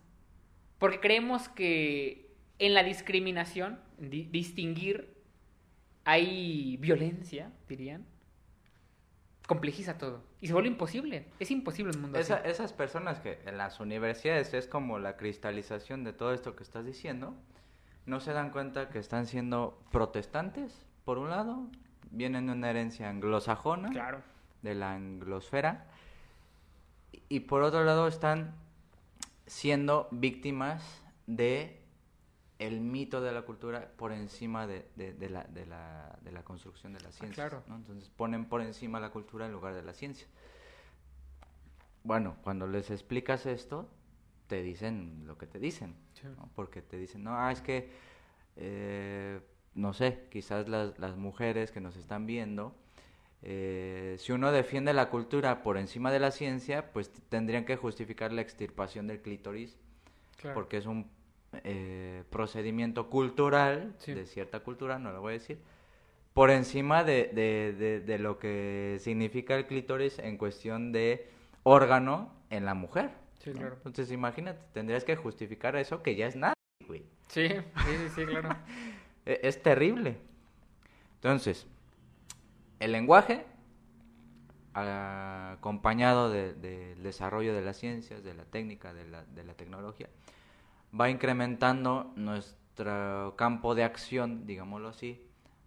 [0.78, 5.14] porque creemos que en la discriminación, di- distinguir,
[6.04, 8.06] hay violencia, dirían.
[9.46, 10.22] Complejiza todo.
[10.40, 11.26] Y se vuelve imposible.
[11.40, 12.48] Es imposible un mundo Esa- así.
[12.48, 16.86] esas personas que en las universidades es como la cristalización de todo esto que estás
[16.86, 17.34] diciendo,
[18.06, 21.68] no se dan cuenta que están siendo protestantes, por un lado,
[22.12, 24.20] vienen de una herencia anglosajona, Claro.
[24.62, 25.86] de la anglosfera,
[27.28, 28.54] y- por otro lado están
[29.46, 31.80] siendo víctimas de
[32.58, 36.44] el mito de la cultura por encima de, de- de la, de, la, de la
[36.44, 37.48] construcción de la ciencia.
[37.48, 37.64] claro.
[37.74, 40.28] Entonces ponen por encima la cultura en lugar de la ciencia.
[42.04, 43.88] Bueno, cuando les explicas esto,
[44.46, 45.94] te dicen lo que te dicen.
[46.14, 46.26] Sí.
[46.36, 46.48] ¿no?
[46.54, 47.90] Porque te dicen, no, ah, es que,
[48.56, 49.40] eh,
[49.74, 52.74] no sé, quizás las, las mujeres que nos están viendo,
[53.42, 58.32] eh, si uno defiende la cultura por encima de la ciencia, pues tendrían que justificar
[58.32, 59.76] la extirpación del clítoris,
[60.36, 60.54] Claro.
[60.54, 61.08] porque es un
[61.64, 64.14] eh, procedimiento cultural, Sí.
[64.14, 65.58] de cierta cultura, no lo voy a decir,
[66.34, 71.28] por encima de, de, de, de lo que significa el clítoris en cuestión de
[71.62, 73.10] órgano en la mujer.
[73.38, 73.58] Sí, ¿no?
[73.58, 73.74] claro.
[73.76, 76.54] Entonces imagínate, tendrías que justificar eso que ya es nada,
[76.86, 77.04] güey.
[77.28, 77.54] Sí, sí,
[77.84, 78.48] sí, sí, claro.
[79.26, 80.18] E- Es terrible.
[81.16, 81.66] Entonces,
[82.80, 83.46] el lenguaje,
[84.74, 90.08] acompañado de- del desarrollo de las ciencias, de la técnica, de la, de la tecnología,
[90.98, 95.22] va incrementando nuestro campo de acción, digámoslo así,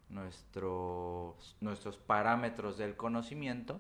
[0.09, 3.79] nuestros, nuestros parámetros del conocimiento,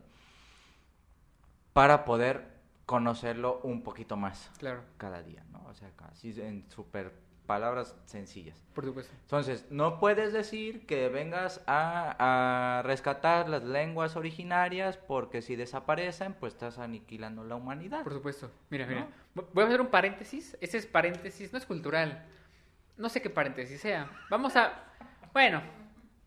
[1.73, 5.65] para poder conocerlo un poquito más Claro, cada día, ¿no?
[5.67, 7.11] O sea, así en super
[7.45, 8.55] palabras sencillas.
[8.73, 9.13] por supuesto.
[9.21, 16.33] Entonces, no puedes decir que vengas a, a rescatar las lenguas originarias porque si desaparecen,
[16.33, 18.03] pues estás aniquilando la humanidad.
[18.03, 18.51] Por supuesto.
[18.69, 19.07] Mira, mira.
[19.53, 20.57] Voy a hacer un paréntesis.
[20.59, 22.25] Ese es paréntesis, no es cultural.
[22.97, 24.09] No sé qué paréntesis sea.
[24.29, 24.73] Vamos a.
[25.33, 25.61] Bueno,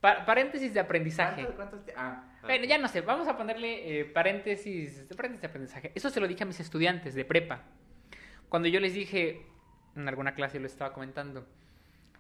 [0.01, 1.43] pa- paréntesis de aprendizaje.
[1.43, 5.47] ¿Cuántos- cuántos te- ah, Bueno, ya no sé, vamos a ponerle eh, paréntesis, paréntesis de
[5.49, 5.93] aprendizaje.
[5.95, 7.63] Eso se lo dije a mis estudiantes de prepa.
[8.49, 9.45] Cuando yo les dije,
[10.01, 11.47] en alguna clase lo estaba comentando,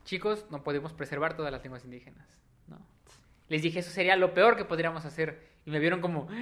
[0.04, 2.26] chicos, no podemos preservar todas las lenguas indígenas.
[2.66, 2.78] ¿no?
[3.48, 5.48] Les dije, eso sería lo peor que podríamos hacer.
[5.64, 6.28] Y me vieron como...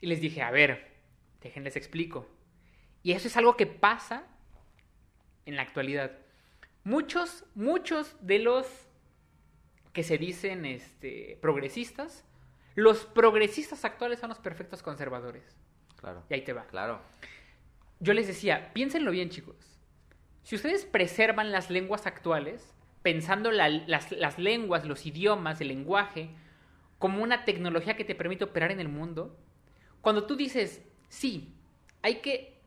[0.00, 0.92] Y les dije, a ver,
[1.40, 2.28] déjenles explico.
[3.02, 4.22] Y eso es algo que pasa
[5.44, 6.12] en la actualidad.
[6.84, 8.64] Muchos, muchos de los
[9.92, 12.24] que se dicen este, progresistas,
[12.76, 15.42] los progresistas actuales son los perfectos conservadores.
[15.96, 16.22] Claro.
[16.30, 16.64] Y ahí te va.
[16.66, 17.00] Claro.
[17.98, 19.77] Yo les decía, piénsenlo bien, chicos.
[20.48, 26.30] Si ustedes preservan las lenguas actuales, pensando la- las, las lenguas, los idiomas, el lenguaje,
[26.98, 29.36] como una tecnología que te permite operar en el mundo,
[30.00, 31.52] cuando tú dices, sí,
[32.00, 32.62] hay que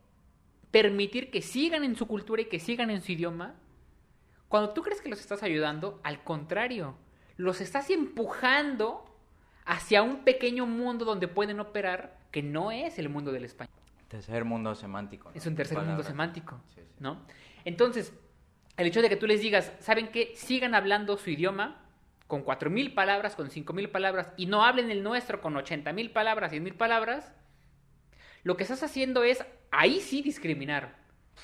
[0.70, 3.56] permitir que sigan en su cultura y que sigan en su idioma,
[4.48, 6.94] cuando tú crees que los estás ayudando, al contrario,
[7.36, 9.04] los estás empujando
[9.66, 13.74] hacia un pequeño mundo donde pueden operar que no es el mundo del español.
[14.08, 15.30] Tercer mundo semántico.
[15.32, 15.36] ¿no?
[15.36, 15.96] Es un tercer Palabra.
[15.96, 16.88] mundo semántico, Sí, sí.
[17.00, 17.22] ¿no?
[17.66, 18.14] Entonces,
[18.78, 20.34] el hecho de que tú les digas, ¿saben qué?
[20.36, 21.86] Sigan hablando su idioma
[22.28, 26.78] con 4.000 palabras, con 5.000 palabras, y no hablen el nuestro con 80.000 palabras, 100.000
[26.78, 27.34] palabras,
[28.44, 30.96] lo que estás haciendo es, ahí sí, discriminar.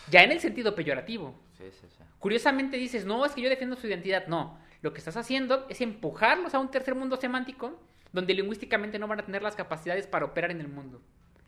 [0.09, 1.37] Ya en el sentido peyorativo.
[1.57, 2.03] Sí, sí, sí.
[2.19, 4.27] Curiosamente dices, no, es que yo defiendo su identidad.
[4.27, 7.79] No, lo que estás haciendo es empujarlos a un tercer mundo semántico
[8.11, 11.01] donde lingüísticamente no van a tener las capacidades para operar en el mundo.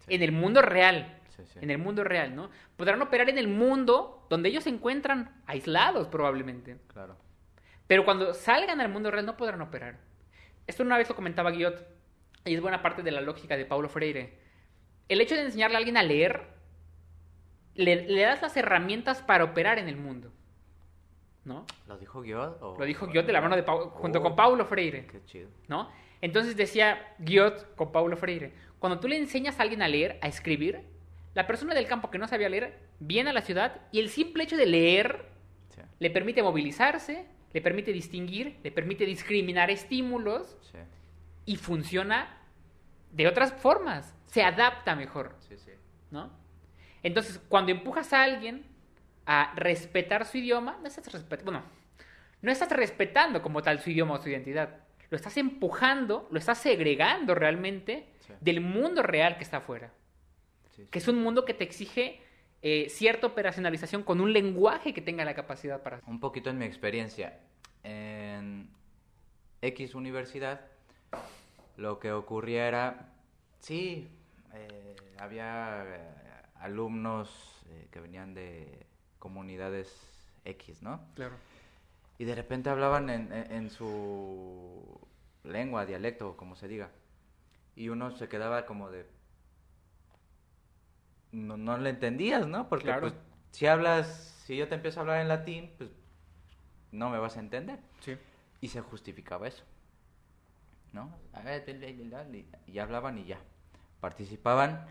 [0.08, 1.19] En el mundo real.
[1.46, 1.60] Sí, sí.
[1.62, 2.50] En el mundo real, ¿no?
[2.78, 6.78] Podrán operar en el mundo donde ellos se encuentran aislados probablemente.
[6.88, 7.18] Claro.
[7.88, 9.98] Pero cuando salgan al mundo real no podrán operar.
[10.68, 11.86] Esto una vez lo comentaba Guillot,
[12.46, 14.38] y es buena parte de la lógica de Paulo Freire.
[15.08, 16.44] El hecho de enseñarle a alguien a leer,
[17.76, 20.32] le, le das las herramientas para operar en el mundo.
[21.46, 21.66] ¿No?
[21.88, 22.62] ¿Lo dijo Guiot?
[22.62, 25.08] o- Lo dijo Guillot de la mano de Pau- junto Oh, con Paulo Freire.
[25.08, 25.50] Qué chido.
[25.68, 25.90] ¿no?
[26.22, 30.28] Entonces decía Guillot con Paulo Freire, cuando tú le enseñas a alguien a leer, a
[30.28, 30.84] escribir,
[31.40, 34.44] la persona del campo que no sabía leer viene a la ciudad y el simple
[34.44, 35.26] hecho de leer
[35.70, 40.80] Sí, le permite movilizarse, le permite distinguir, le permite discriminar estímulos sí,
[41.46, 42.42] y funciona
[43.14, 45.56] de otras formas, se adapta mejor, sí.
[46.12, 46.30] ¿no?
[47.04, 48.66] Entonces, cuando empujas a alguien
[49.26, 51.64] a respetar su idioma, no estás respetando, bueno,
[52.42, 54.76] no estás respetando como tal su idioma o su identidad.
[55.10, 58.34] Lo estás empujando, lo estás segregando realmente Sí.
[58.42, 59.94] del mundo real que está afuera.
[60.84, 60.88] Sí.
[60.92, 62.22] Que es un mundo que te exige
[62.62, 66.02] eh, cierta operacionalización con un lenguaje que tenga la capacidad para...
[66.08, 67.40] Un poquito en mi experiencia.
[67.84, 68.70] En
[69.62, 70.62] X universidad,
[71.78, 73.14] lo que ocurría era,
[73.60, 74.10] sí,
[74.54, 76.00] eh, había eh,
[76.60, 78.86] alumnos eh, que venían de
[79.20, 79.94] comunidades
[80.46, 81.00] X, ¿no?
[81.16, 81.36] Claro.
[82.18, 85.00] Y de repente hablaban en, en- en su
[85.44, 86.90] lengua, dialecto, como se diga.
[87.78, 89.06] Y uno se quedaba como de...
[91.32, 92.68] No, no le entendías, ¿no?
[92.70, 93.02] Porque Claro.
[93.02, 93.14] pues,
[93.52, 94.08] si hablas,
[94.46, 95.90] si yo te empiezo a hablar en latín, pues
[96.92, 97.80] no me vas a entender.
[98.02, 98.18] Sí.
[98.62, 99.64] Y se justificaba eso.
[100.92, 101.14] ¿No?
[102.66, 103.40] Y hablaban y ya.
[104.00, 104.86] Participaban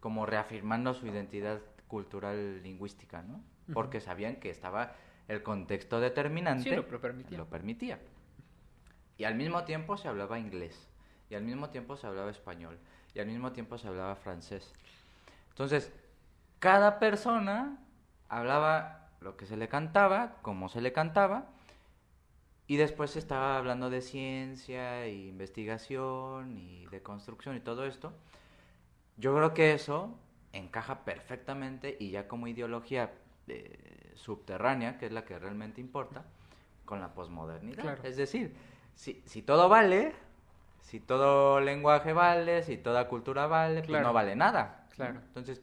[0.00, 3.42] como reafirmando su identidad cultural lingüística, ¿no?
[3.72, 4.94] Porque sabían que estaba
[5.26, 7.38] el contexto determinante Sí, lo permitía.
[7.38, 7.98] lo permitía.
[9.16, 10.88] Y al mismo tiempo se hablaba inglés,
[11.30, 12.78] y al mismo tiempo se hablaba español,
[13.14, 14.72] y al mismo tiempo se hablaba francés.
[15.54, 15.92] Entonces,
[16.58, 17.78] cada persona
[18.28, 21.46] hablaba lo que se le cantaba, como se le cantaba,
[22.66, 28.12] y después se estaba hablando de ciencia, y investigación, y de construcción, y todo esto.
[29.16, 30.18] Yo creo que eso
[30.52, 33.12] encaja perfectamente, y ya como ideología
[33.46, 36.24] eh, subterránea, que es la que realmente importa,
[36.84, 37.82] con la posmodernidad.
[37.82, 38.02] Claro.
[38.02, 38.56] Es decir,
[38.96, 40.16] si, si todo vale,
[40.82, 44.83] si todo lenguaje vale, si toda cultura vale, pues no vale nada.
[44.94, 45.20] Claro.
[45.26, 45.60] Entonces,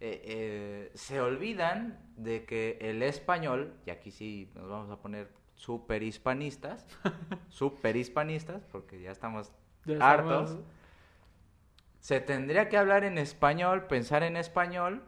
[0.00, 5.30] eh, eh, se olvidan de que el español, y aquí sí nos vamos a poner
[5.54, 6.86] super hispanistas,
[7.48, 9.52] super hispanistas, porque ya estamos
[9.86, 10.66] Ya hartos, estamos-
[12.00, 15.02] se tendría que hablar en español, pensar en español,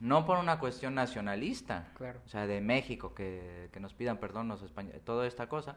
[0.00, 2.20] no por una cuestión nacionalista, Claro.
[2.24, 5.76] o sea, de México, que, que nos pidan perdón los españoles, toda esta cosa,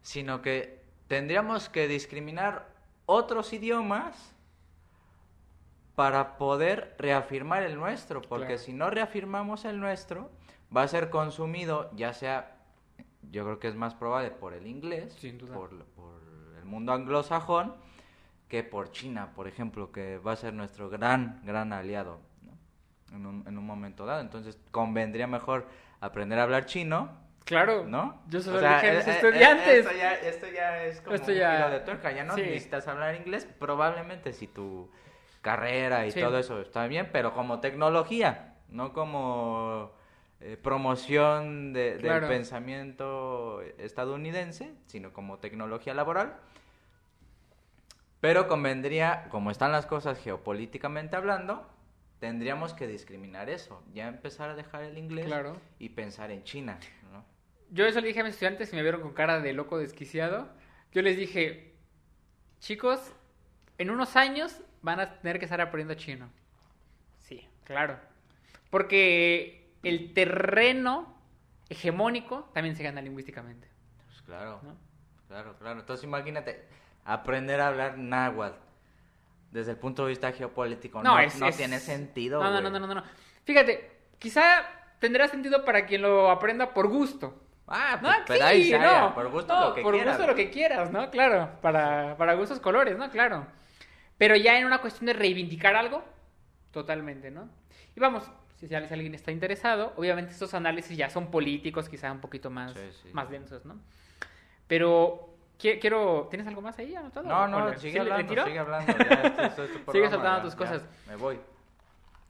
[0.00, 2.66] sino que tendríamos que discriminar
[3.06, 4.34] otros idiomas
[5.94, 8.62] para poder reafirmar el nuestro, porque Claro.
[8.62, 10.30] si no reafirmamos el nuestro,
[10.74, 12.56] va a ser consumido, ya sea,
[13.30, 15.54] yo creo que es más probable por el inglés, Sin duda.
[15.54, 16.20] Por, por
[16.58, 17.74] el mundo anglosajón,
[18.48, 23.16] que por China, por ejemplo, que va a ser nuestro gran, gran aliado ¿no?
[23.16, 24.20] en, un, en un momento dado.
[24.20, 25.66] Entonces, convendría mejor
[26.00, 27.84] aprender a hablar chino, Claro.
[27.88, 28.22] ¿no?
[28.28, 29.78] Yo se O sea, dije a eh, mis eh, eh, estudiantes.
[29.86, 32.12] Esto ya, esto ya es como Esto un ya- giro de tuerca.
[32.12, 32.42] Ya no sí.
[32.42, 34.88] necesitas hablar inglés, probablemente si tu
[35.42, 36.20] carrera y Sí.
[36.20, 39.92] todo eso está bien, pero como tecnología, no como
[40.44, 46.34] eh, promoción de- del pensamiento estadounidense, sino como tecnología laboral.
[48.20, 51.68] Pero convendría, como están las cosas geopolíticamente hablando,
[52.20, 55.56] tendríamos que discriminar eso, ya empezar a dejar el inglés Claro.
[55.78, 56.78] y pensar en China,
[57.12, 57.24] ¿no?
[57.70, 60.48] Yo eso le dije a mis estudiantes y me vieron con cara de loco desquiciado.
[60.92, 61.74] Yo les dije,
[62.60, 63.12] chicos,
[63.78, 66.28] en unos años van a tener que estar aprendiendo chino.
[67.20, 67.98] Sí, claro.
[68.70, 71.14] Porque el terreno
[71.68, 73.68] hegemónico también se gana lingüísticamente.
[74.06, 74.76] Pues claro, ¿no?
[75.28, 75.80] claro, claro.
[75.80, 76.64] Entonces imagínate,
[77.04, 78.56] aprender a hablar náhuatl
[79.50, 82.42] desde el punto de vista geopolítico no, es- no es- tiene sentido.
[82.42, 83.02] No, no, no, no, no, no.
[83.44, 84.62] Fíjate, quizá
[84.98, 87.38] tendrá sentido para quien lo aprenda por gusto.
[87.66, 88.84] Ah, No, pues, pero ahí sí, se no.
[88.84, 90.16] halla, por gusto No, lo que por quieras.
[90.16, 91.10] gusto lo que quieras, ¿no?
[91.10, 93.10] Claro, para, para gustos colores, ¿no?
[93.10, 93.46] Claro.
[94.22, 96.04] Pero ya en una cuestión de reivindicar algo,
[96.70, 97.48] totalmente, ¿no?
[97.96, 102.48] Y vamos, si, alguien está interesado, obviamente estos análisis ya son políticos, quizá un poquito
[102.48, 103.08] más, Sí, sí.
[103.12, 103.80] más densos, ¿no?
[104.68, 106.28] Pero qui- quiero...
[106.30, 107.28] ¿Tienes algo más ahí anotado?
[107.28, 108.92] No, ¿O no, sigue sí hablando, sigue hablando.
[108.96, 109.04] Ya,
[109.48, 110.86] esto- esto programa, soltando ya, tus ya, cosas.
[111.08, 111.40] Me voy.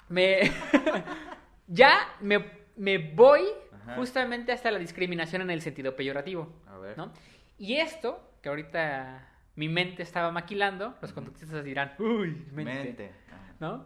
[0.09, 0.40] Me...
[1.66, 2.42] ya me,
[2.76, 3.42] me voy
[3.83, 3.96] Ajá.
[3.96, 6.50] justamente hasta la discriminación en el sentido peyorativo.
[6.68, 6.96] A ver.
[6.96, 7.12] ¿no?
[7.59, 13.12] Y esto, que ahorita mi mente estaba maquilando, los conductistas dirán, uy, mente, Mente.
[13.61, 13.85] ¿no?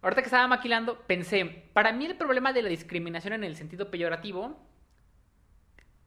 [0.00, 3.90] Ahorita que estaba maquilando, pensé, para mí el problema de la discriminación en el sentido
[3.90, 4.56] peyorativo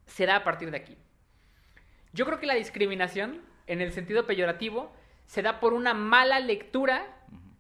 [0.06, 0.98] será a partir de aquí.
[2.14, 4.94] Yo creo que la discriminación en el sentido peyorativo
[5.26, 7.06] se da por una mala lectura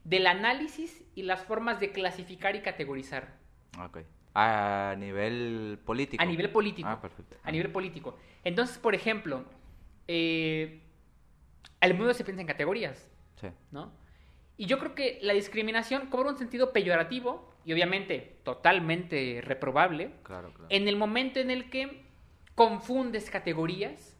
[0.03, 3.35] del análisis y las formas de clasificar y categorizar.
[3.79, 3.99] Ok.
[4.33, 6.23] A nivel político.
[6.23, 6.87] A nivel político.
[6.87, 7.37] Ah, perfecto.
[7.43, 8.17] A nivel político.
[8.43, 9.43] Entonces, por ejemplo,
[10.07, 10.81] eh,
[11.81, 13.47] el mundo se piensa en categorías, Sí.
[13.71, 13.91] ¿no?
[14.57, 20.49] Y yo creo que la discriminación cobra un sentido peyorativo y obviamente totalmente reprobable Claro,
[20.53, 20.67] claro.
[20.69, 22.03] en el momento en el que
[22.55, 24.15] confundes categorías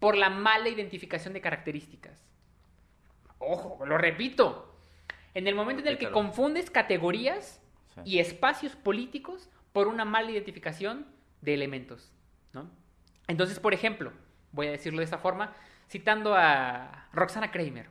[0.00, 2.24] por la mala identificación de características.
[3.38, 4.74] Ojo, lo repito.
[5.34, 7.62] En el momento en el que confundes categorías
[7.94, 8.00] Sí.
[8.04, 11.06] y espacios políticos por una mala identificación
[11.40, 12.12] de elementos,
[12.52, 12.68] ¿no?
[13.28, 14.12] Entonces, por ejemplo,
[14.52, 15.54] voy a decirlo de esta forma,
[15.88, 17.88] citando a Roxana Kramer.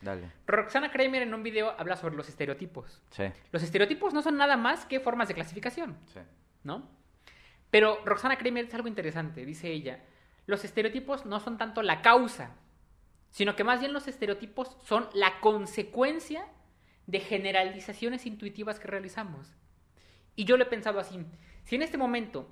[0.00, 0.30] Dale.
[0.46, 3.02] Roxana Kramer en un video habla sobre los estereotipos.
[3.10, 5.98] Sí, Los estereotipos no son nada más que formas de clasificación.
[6.12, 6.20] sí.
[6.62, 6.88] ¿no?
[7.70, 10.00] Pero Roxana Kramer es algo interesante, dice ella.
[10.46, 12.50] Los estereotipos no son tanto la causa,
[13.30, 16.44] sino que más bien los estereotipos son la consecuencia
[17.06, 19.54] de generalizaciones intuitivas que realizamos.
[20.34, 21.24] Y yo lo he pensado así,
[21.64, 22.50] si en este momento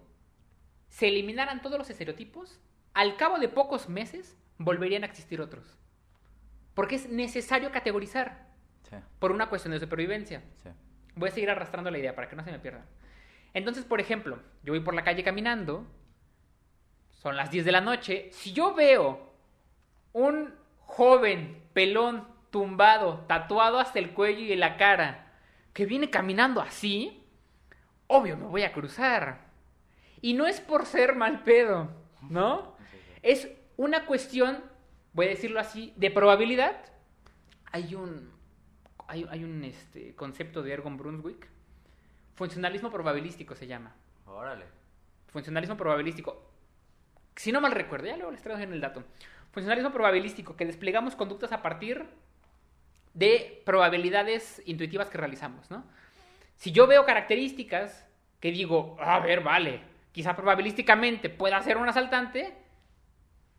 [0.89, 2.61] se eliminaran todos los estereotipos,
[2.95, 5.77] al cabo de pocos meses volverían a existir otros.
[6.75, 8.47] Porque es necesario categorizar
[8.89, 10.43] Sí, por una cuestión de supervivencia.
[10.63, 10.71] sí.
[11.15, 12.87] Voy a seguir arrastrando la idea para que no se me pierda.
[13.53, 15.85] Entonces, por ejemplo, yo voy por la calle caminando,
[17.11, 19.33] son las 10 de la noche, si yo veo
[20.13, 25.33] un joven pelón tumbado, tatuado hasta el cuello y la cara,
[25.73, 27.25] que viene caminando así,
[28.07, 29.49] obvio me voy a cruzar.
[30.21, 31.91] Y no es por ser mal pedo,
[32.23, 32.77] ¿no?
[33.23, 34.63] Es una cuestión,
[35.15, 36.77] voy a decirlo así, de probabilidad.
[37.73, 38.31] Hay un,
[39.07, 41.49] hay, hay un este, concepto de Ergon Brunswick.
[42.35, 43.95] Funcionalismo probabilístico se llama.
[44.27, 44.65] Órale.
[45.29, 46.51] Funcionalismo probabilístico.
[47.37, 49.05] Si no mal recuerdo, ya luego les traigo en el dato.
[49.53, 52.05] Funcionalismo probabilístico, que desplegamos conductas a partir
[53.15, 55.85] de probabilidades intuitivas que realizamos, ¿no?
[56.57, 58.07] Si yo veo características
[58.41, 62.57] que digo, a ver, vale, quizá probabilísticamente pueda ser un asaltante,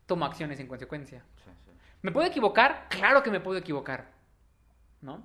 [0.10, 1.24] tomo acciones en consecuencia.
[1.45, 1.72] Sí, sí.
[2.02, 2.88] ¿Me puedo equivocar?
[2.89, 4.12] Claro que me puedo equivocar.
[5.02, 5.24] ¿No?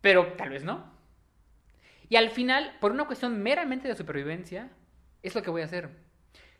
[0.00, 0.92] Pero tal vez no.
[2.08, 4.70] Y al final, por una cuestión meramente de supervivencia,
[5.22, 5.88] es lo que voy a hacer.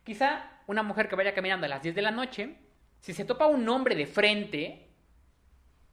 [0.02, 2.56] Quizá una mujer que vaya caminando a las 10 de la noche,
[3.00, 4.88] si se topa un hombre de frente,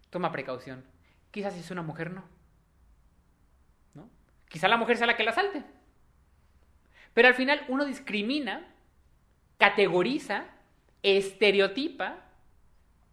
[0.10, 0.86] toma precaución.
[1.32, 2.23] Quizás si es una mujer, no.
[3.93, 4.10] ¿No?
[4.47, 5.63] Quizá la mujer sea la que la asalte.
[7.13, 8.73] Pero al final uno discrimina,
[9.58, 10.45] categoriza,
[11.03, 12.25] estereotipa,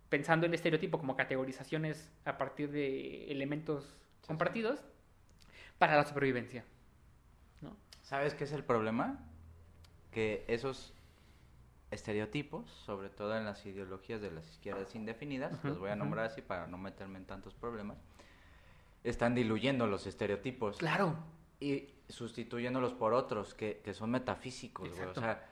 [0.09, 3.95] pensando en estereotipo como categorizaciones a partir de elementos
[4.27, 4.81] compartidos,
[5.79, 6.65] para la supervivencia.
[7.61, 7.77] ¿no?
[8.03, 9.19] ¿Sabes qué es el problema?
[10.11, 10.93] Que esos
[11.91, 16.27] estereotipos, sobre todo en las ideologías de las izquierdas indefinidas, Ujú, los voy a nombrar
[16.27, 17.99] así para no meterme en tantos problemas,
[19.05, 21.17] están diluyendo los estereotipos Claro.
[21.61, 25.09] y sustituyéndolos por otros que, que son metafísicos, güey.
[25.09, 25.47] O sea,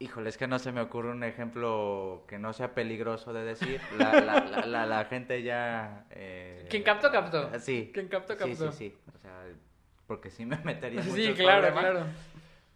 [0.00, 3.80] híjole, es que no se me ocurre un ejemplo que no sea peligroso de decir.
[3.98, 6.06] La, la, la, la, la gente ya...
[6.10, 7.50] eh, Quien captó, captó.
[7.60, 7.90] Sí.
[7.94, 8.72] Quien captó, Sí, captó.
[8.72, 8.98] sí, sí.
[9.14, 9.44] O sea,
[10.08, 11.84] porque sí me metería Sí, muchos claro, problemas.
[11.92, 12.06] claro.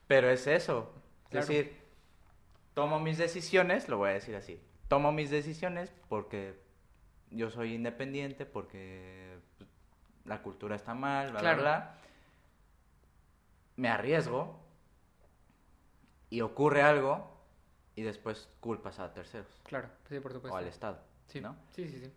[0.06, 0.92] Pero es eso.
[1.24, 1.46] Es Claro.
[1.48, 1.76] decir,
[2.74, 4.60] tomo mis decisiones, lo voy a decir así.
[4.88, 6.54] Tomo mis decisiones porque
[7.30, 9.68] yo soy independiente, porque pues,
[10.26, 11.62] la cultura está mal, bla, Claro.
[11.62, 11.98] bla, bla.
[13.76, 14.60] Me arriesgo
[16.34, 17.30] y ocurre algo
[17.94, 20.54] y después culpas a terceros Claro, sí, por supuesto.
[20.54, 21.54] o al Estado, Sí, ¿no?
[21.70, 22.12] sí, sí, sí.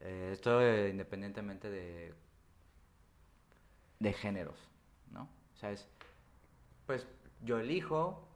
[0.00, 2.12] Eh, esto eh, independientemente de,
[4.00, 4.58] de géneros,
[5.12, 5.28] ¿no?
[5.54, 5.86] O sea, es,
[6.86, 7.06] pues
[7.42, 8.26] yo elijo,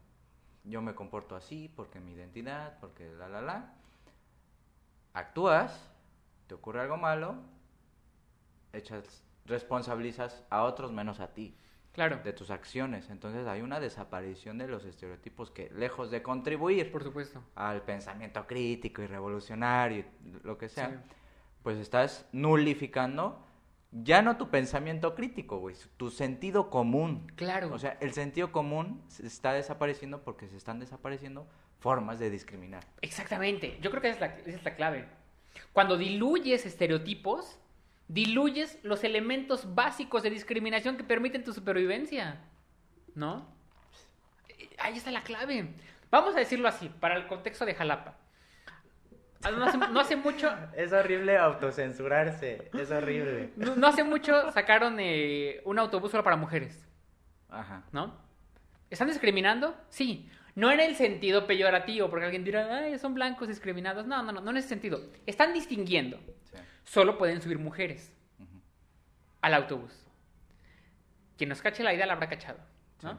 [0.62, 3.74] yo me comporto así porque mi identidad, porque la, la, la.
[5.14, 5.90] Actúas,
[6.46, 7.36] te ocurre algo malo,
[8.72, 11.56] echas, responsabilizas a otros menos a ti
[11.94, 13.08] Claro, de tus acciones.
[13.08, 17.42] Entonces hay una desaparición de los estereotipos que, lejos de contribuir por supuesto.
[17.54, 20.06] al pensamiento crítico y revolucionario, y
[20.42, 20.96] lo que sea, Sí.
[21.62, 23.40] pues estás nulificando
[23.96, 27.30] ya no tu pensamiento crítico, güey, tu sentido común.
[27.36, 27.72] Claro.
[27.72, 31.46] O sea, el sentido común se está desapareciendo porque se están desapareciendo
[31.78, 32.82] formas de discriminar.
[33.02, 33.78] Exactamente.
[33.80, 35.06] Yo creo que esa es, la, esa es la clave.
[35.72, 37.60] Cuando diluyes estereotipos,
[38.08, 42.40] diluyes los elementos básicos de discriminación que permiten tu supervivencia.
[43.14, 43.46] ¿No?
[44.78, 45.74] Ahí está la clave.
[46.10, 48.16] Vamos a decirlo así, para el contexto de Jalapa.
[49.42, 53.50] Ah, No hace, no hace mucho, Es horrible autocensurarse, es horrible.
[53.56, 56.86] no, no hace mucho sacaron eh, un autobús solo para mujeres.
[57.48, 57.82] Ajá.
[57.92, 58.16] ¿no?
[58.90, 59.76] ¿Están discriminando?
[59.88, 60.28] Sí.
[60.54, 64.06] No en el sentido peyorativo, porque alguien dirá, ay, son blancos discriminados.
[64.06, 65.00] No, no, no, no en ese sentido.
[65.26, 66.18] Están distinguiendo.
[66.44, 66.56] Sí.
[66.84, 68.60] Solo pueden subir mujeres Ujú.
[69.40, 70.06] al autobús.
[71.36, 72.60] Quien nos cache la idea la habrá cachado,
[73.02, 73.12] ¿no?
[73.12, 73.18] Sí.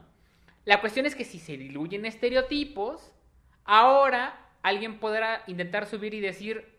[0.64, 3.12] La cuestión es que si se diluyen estereotipos,
[3.66, 6.74] ahora alguien podrá intentar subir y decir,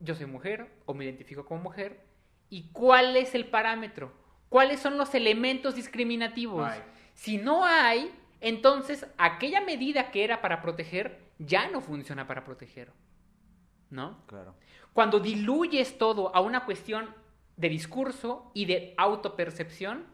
[0.00, 2.04] yo soy mujer o me identifico como mujer,
[2.50, 4.12] y cuál es el parámetro,
[4.48, 6.68] cuáles son los elementos discriminativos.
[6.68, 6.82] No.
[7.14, 8.10] Si no hay,
[8.40, 12.92] entonces aquella medida que era para proteger ya no funciona para proteger,
[13.90, 14.24] ¿no?
[14.26, 14.54] Claro.
[14.92, 17.14] Cuando diluyes todo a una cuestión
[17.56, 20.06] de discurso y de autopercepción,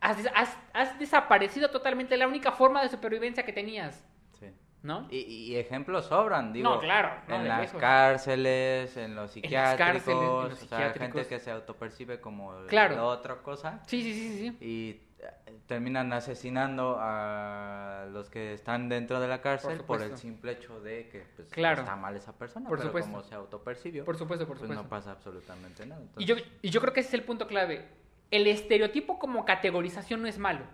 [0.00, 4.04] has, has- has desaparecido totalmente la única forma de supervivencia que tenías,
[4.38, 4.46] Sí.
[4.82, 5.06] ¿no?
[5.10, 6.68] Y, y ejemplos sobran, digo.
[6.74, 10.66] No, claro, no, en las cárceles, en los En las cárceles, psiquiátricos, en los o
[10.66, 11.26] sea, gente psiquiátricos.
[11.26, 12.96] que se autopercibe como Claro.
[12.96, 14.64] la otra cosa Sí, sí, sí, sí, sí.
[14.64, 15.00] y
[15.66, 21.08] terminan asesinando a los que están dentro de la cárcel por, el simple hecho de
[21.08, 21.80] que pues, Claro.
[21.82, 23.10] está mal esa persona, Por pero supuesto.
[23.10, 24.82] como se autopercibió, Por supuesto, por pues supuesto.
[24.82, 26.02] no pasa absolutamente nada.
[26.18, 27.86] Y yo, y yo creo que ese es el punto clave.
[28.30, 30.64] El estereotipo como categorización no es malo.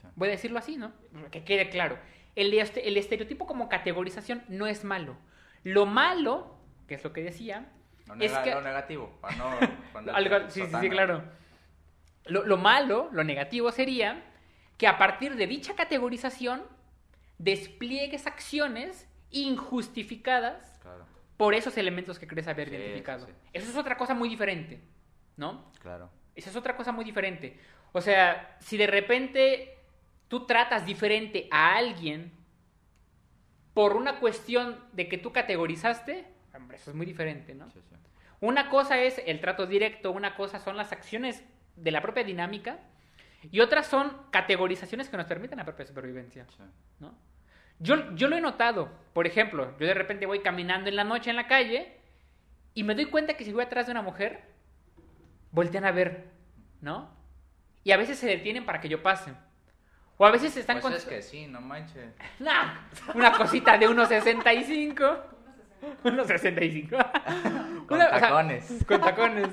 [0.00, 0.08] sí.
[0.16, 0.92] Voy a decirlo así, ¿no?
[1.30, 1.98] Que quede claro.
[2.36, 5.16] El, este- el estereotipo como categorización no es malo.
[5.62, 6.56] Lo malo,
[6.88, 7.68] que es lo que decía,
[8.06, 9.50] Lo, es que- lo negativo, para no
[10.14, 11.22] Algo- sí, sí, sí, claro.
[12.26, 14.22] Lo, lo malo, lo negativo sería
[14.78, 16.62] que a partir de dicha categorización
[17.38, 21.06] despliegues acciones injustificadas Claro,
[21.36, 23.26] por esos elementos que crees haber Sí, identificado.
[23.26, 23.32] sí.
[23.52, 24.80] Eso es otra cosa muy diferente,
[25.36, 25.70] ¿no?
[25.80, 26.10] claro.
[26.34, 27.58] Esa es otra cosa muy diferente.
[27.92, 29.78] O sea, si de repente
[30.26, 32.32] tú tratas diferente a alguien
[33.72, 37.70] por una cuestión de que tú categorizaste, hombre, eso es muy diferente, ¿no?
[37.70, 37.94] Sí, sí.
[38.40, 41.44] Una cosa es el trato directo, una cosa son las acciones
[41.76, 42.78] de la propia dinámica
[43.50, 46.62] y otras son categorizaciones que nos permiten la propia supervivencia, sí.
[47.00, 47.14] ¿no?
[47.80, 51.30] Yo, yo lo he notado, por ejemplo, yo de repente voy caminando en la noche
[51.30, 51.98] en la calle
[52.72, 54.42] y me doy cuenta que si voy atrás de una mujer,
[55.50, 56.28] voltean a ver,
[56.80, 57.10] ¿no?
[57.82, 59.32] Y a veces se detienen para que yo pase.
[60.16, 60.92] O a veces están Pues con...
[60.94, 62.14] es que sí, no manches.
[62.38, 62.74] Nah,
[63.14, 65.20] una cosita de 1.65.
[66.04, 66.88] 1.65.
[67.86, 68.84] Con Una- o sea, tacones.
[68.86, 69.48] con tacones.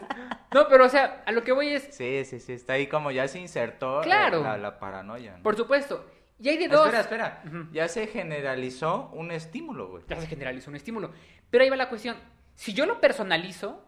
[0.54, 3.12] No, pero o sea, a lo que voy es, Sí, sí, sí, está ahí como
[3.12, 4.44] ya se insertó eh, Claro.
[4.44, 5.38] la, la paranoia.
[5.38, 5.44] ¿no?
[5.44, 6.06] por supuesto,
[6.40, 6.86] y hay de dos.
[6.94, 7.44] Espera, espera.
[7.72, 10.04] Ya se generalizó un estímulo, güey.
[10.08, 11.12] Ya se generaliza un estímulo.
[11.52, 12.18] Pero ahí va la cuestión.
[12.56, 13.86] Si yo lo personalizo,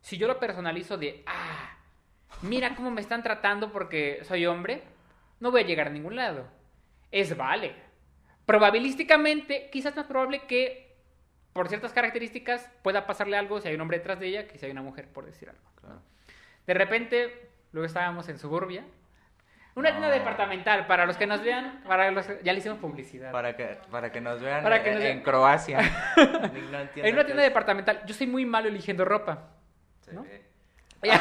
[0.00, 1.76] si yo lo personalizo de, ah,
[2.40, 4.82] mira cómo me están tratando porque soy hombre,
[5.38, 6.46] no voy a llegar a ningún lado.
[7.10, 7.74] Es vale.
[8.46, 10.91] Probabilísticamente, quizás más probable que
[11.52, 14.66] por ciertas características pueda pasarle algo si hay un hombre detrás de ella que si
[14.66, 15.62] hay una mujer, por decir algo.
[15.80, 16.00] Claro.
[16.66, 18.84] De repente, luego estábamos en Suburbia.
[19.74, 19.96] Una No.
[19.98, 23.32] tienda departamental, para los que nos vean, para los que- ya le hicimos publicidad.
[23.32, 25.22] Para que, para que nos vean Para que en, nos en vean.
[25.24, 25.78] Croacia.
[26.16, 29.48] No En una tienda departamental, yo soy muy malo eligiendo ropa.
[30.10, 30.42] Ve.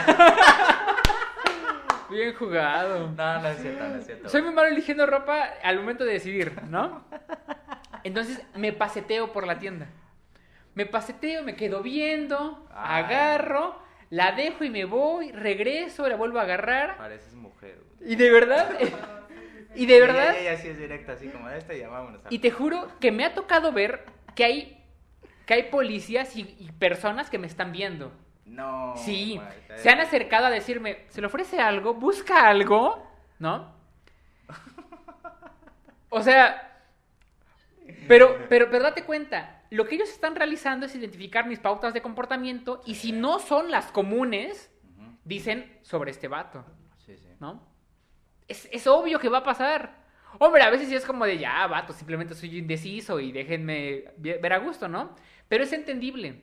[2.10, 3.10] Bien jugado.
[3.16, 4.28] No, no es cierto, no es cierto.
[4.30, 7.06] Soy muy malo eligiendo ropa al momento de decidir, ¿no?
[8.04, 9.88] Entonces me paseteo por la tienda.
[10.76, 13.04] Me paseteo, me quedo viendo, Ay.
[13.04, 13.76] agarro,
[14.10, 16.98] la dejo y me voy, regreso, la vuelvo a agarrar.
[16.98, 18.14] Pareces mujer, güey.
[18.14, 18.70] Y de verdad,
[19.76, 22.22] y de verdad, Ella, sí es directa, así como esta y vámonos.
[22.30, 24.06] y te juro que me ha tocado ver
[24.36, 24.84] que hay,
[25.46, 28.12] que hay policías y, y personas que me están viendo.
[28.46, 28.94] No.
[28.98, 29.40] Sí,
[29.76, 31.94] se han acercado a decirme, ¿se le ofrece algo?
[31.94, 33.08] ¿Busca algo?
[33.40, 33.74] ¿No?
[36.14, 36.82] O sea,
[38.08, 42.02] pero, pero, pero date cuenta, lo que ellos están realizando es identificar mis pautas de
[42.02, 44.70] comportamiento y si no son las comunes,
[45.24, 46.66] dicen sobre este vato,
[46.98, 47.30] Sí, sí.
[47.40, 47.68] ¿no?
[48.48, 50.02] Es, es obvio que va a pasar.
[50.40, 54.54] Hombre, a veces sí es como de ya, vato, simplemente soy indeciso y déjenme ver
[54.54, 55.16] a gusto, ¿no?
[55.48, 56.42] Pero es entendible.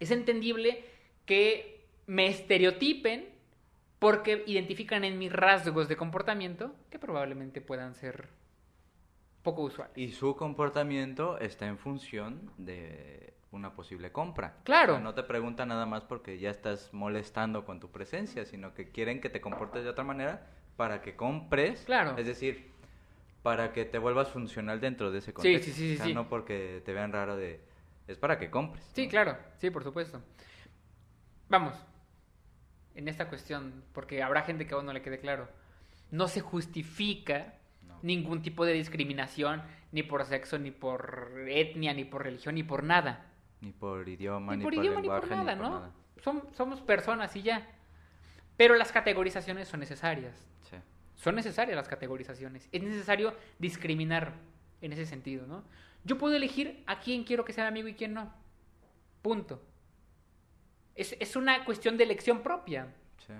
[0.00, 0.84] Es entendible
[1.26, 3.28] que me estereotipen
[3.98, 8.28] porque identifican en mis rasgos de comportamiento que probablemente puedan ser
[9.46, 9.96] poco usuales.
[9.96, 14.56] Y su comportamiento está en función de una posible compra.
[14.64, 14.94] Claro.
[14.94, 18.74] O sea, no te preguntan nada más porque ya estás molestando con tu presencia, sino
[18.74, 21.84] que quieren que te comportes de otra manera para que compres.
[21.86, 22.18] Claro.
[22.18, 22.70] Es decir,
[23.42, 25.64] para que te vuelvas funcional dentro de ese Sí, contexto.
[25.66, 26.14] sí, sí, sí, O sea, sí.
[26.14, 27.60] no porque te vean raro de...
[28.08, 28.84] Es para que compres.
[28.92, 29.10] Sí, ¿no?
[29.10, 30.20] claro, sí, por supuesto.
[31.48, 31.74] Vamos,
[32.96, 35.48] en esta cuestión, porque habrá gente que aún no le quede claro,
[36.10, 37.54] no se justifica
[37.86, 37.98] No.
[38.02, 39.62] ningún tipo de discriminación,
[39.92, 43.26] ni por sexo, ni por etnia, ni por religión, ni por nada.
[43.60, 45.80] Ni por idioma, Ni ni, por idioma, ni por nada, ni por ¿no?
[45.80, 45.92] nada.
[46.22, 47.66] Som- somos personas y ya.
[48.56, 50.34] Pero las categorizaciones son necesarias.
[50.70, 50.76] Sí.
[51.14, 52.68] Son necesarias las categorizaciones.
[52.72, 54.32] Es necesario discriminar
[54.80, 55.62] en ese sentido, ¿no?
[56.04, 58.32] Yo puedo elegir a quién quiero que sea mi amigo y quién no.
[59.22, 59.62] Punto.
[60.94, 62.88] Es, es una cuestión de elección propia.
[63.26, 63.32] Sí.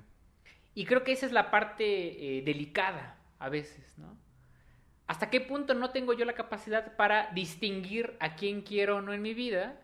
[0.74, 4.16] Y creo que esa es la parte eh, delicada a veces, ¿no?
[5.06, 9.12] ¿Hasta qué punto no tengo yo la capacidad para distinguir a quién quiero o no
[9.12, 9.80] en mi vida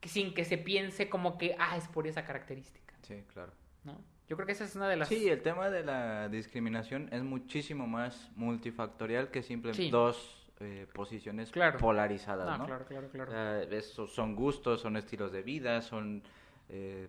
[0.00, 3.52] que sin que se piense como que, ah, es por esa característica, Sí, claro.
[3.84, 3.98] ¿no?
[4.28, 5.08] Yo creo que esa es una de las...
[5.08, 9.90] Sí, el tema de la discriminación es muchísimo más multifactorial que simplemente Sí.
[9.90, 11.78] dos eh, posiciones Claro.
[11.78, 12.66] polarizadas, No, ¿no?
[12.66, 13.32] claro, claro, claro.
[13.72, 16.22] Eso son gustos, son estilos de vida, son
[16.68, 17.08] eh,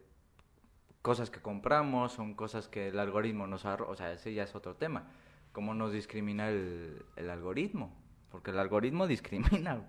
[1.01, 3.91] cosas que compramos, son cosas que el algoritmo nos arroja.
[3.91, 5.07] O sea, ese ya es otro tema.
[5.55, 7.89] ¿Cómo nos discrimina el, el algoritmo?
[8.29, 9.83] Porque el algoritmo discrimina.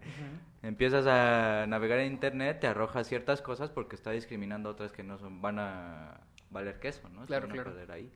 [0.62, 5.18] Empiezas a navegar en internet, te arroja ciertas cosas porque está discriminando otras que no
[5.18, 7.26] son, van a valer queso, ¿no?
[7.26, 7.72] Claro, claro.
[7.72, 8.12] perder ahí.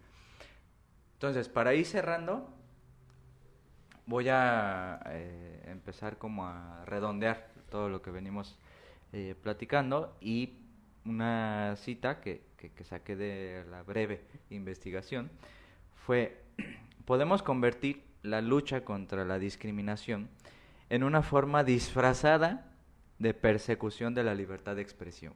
[1.15, 2.55] Entonces, para ir cerrando,
[4.07, 8.61] voy a eh, empezar como a redondear todo lo que venimos
[9.13, 10.55] eh, platicando y
[11.05, 15.33] una cita que, que, que saqué de la breve investigación
[15.97, 16.45] fue,
[17.05, 20.29] podemos convertir la lucha contra la discriminación
[20.89, 22.67] en una forma disfrazada
[23.19, 25.35] de persecución de la libertad de expresión.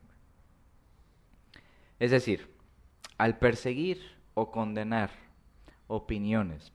[1.99, 2.55] Es decir,
[3.19, 4.01] al perseguir
[4.35, 5.11] o condenar
[5.87, 6.73] opiniones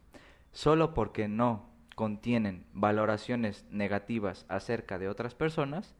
[0.51, 5.95] solo porque no contienen valoraciones negativas acerca de otras personas,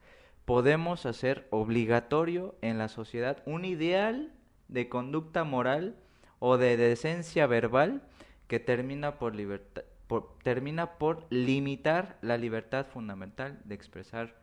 [0.46, 4.32] podemos hacer obligatorio en la sociedad un ideal
[4.68, 5.96] de conducta moral
[6.38, 8.02] o de decencia verbal
[8.50, 14.34] que termina por, liberta- por- termina por limitar la libertad fundamental de expresar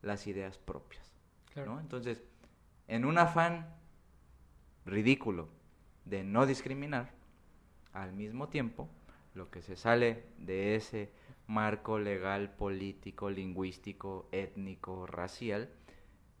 [0.00, 1.12] las ideas propias.
[1.52, 1.74] Claro.
[1.74, 1.80] ¿no?
[1.80, 2.22] Entonces,
[2.88, 3.66] en un afán
[4.86, 5.50] ridículo
[6.06, 7.10] de no discriminar,
[7.92, 8.88] al mismo tiempo,
[9.34, 11.10] lo que se sale de ese
[11.46, 15.68] marco legal, político, lingüístico, étnico, racial,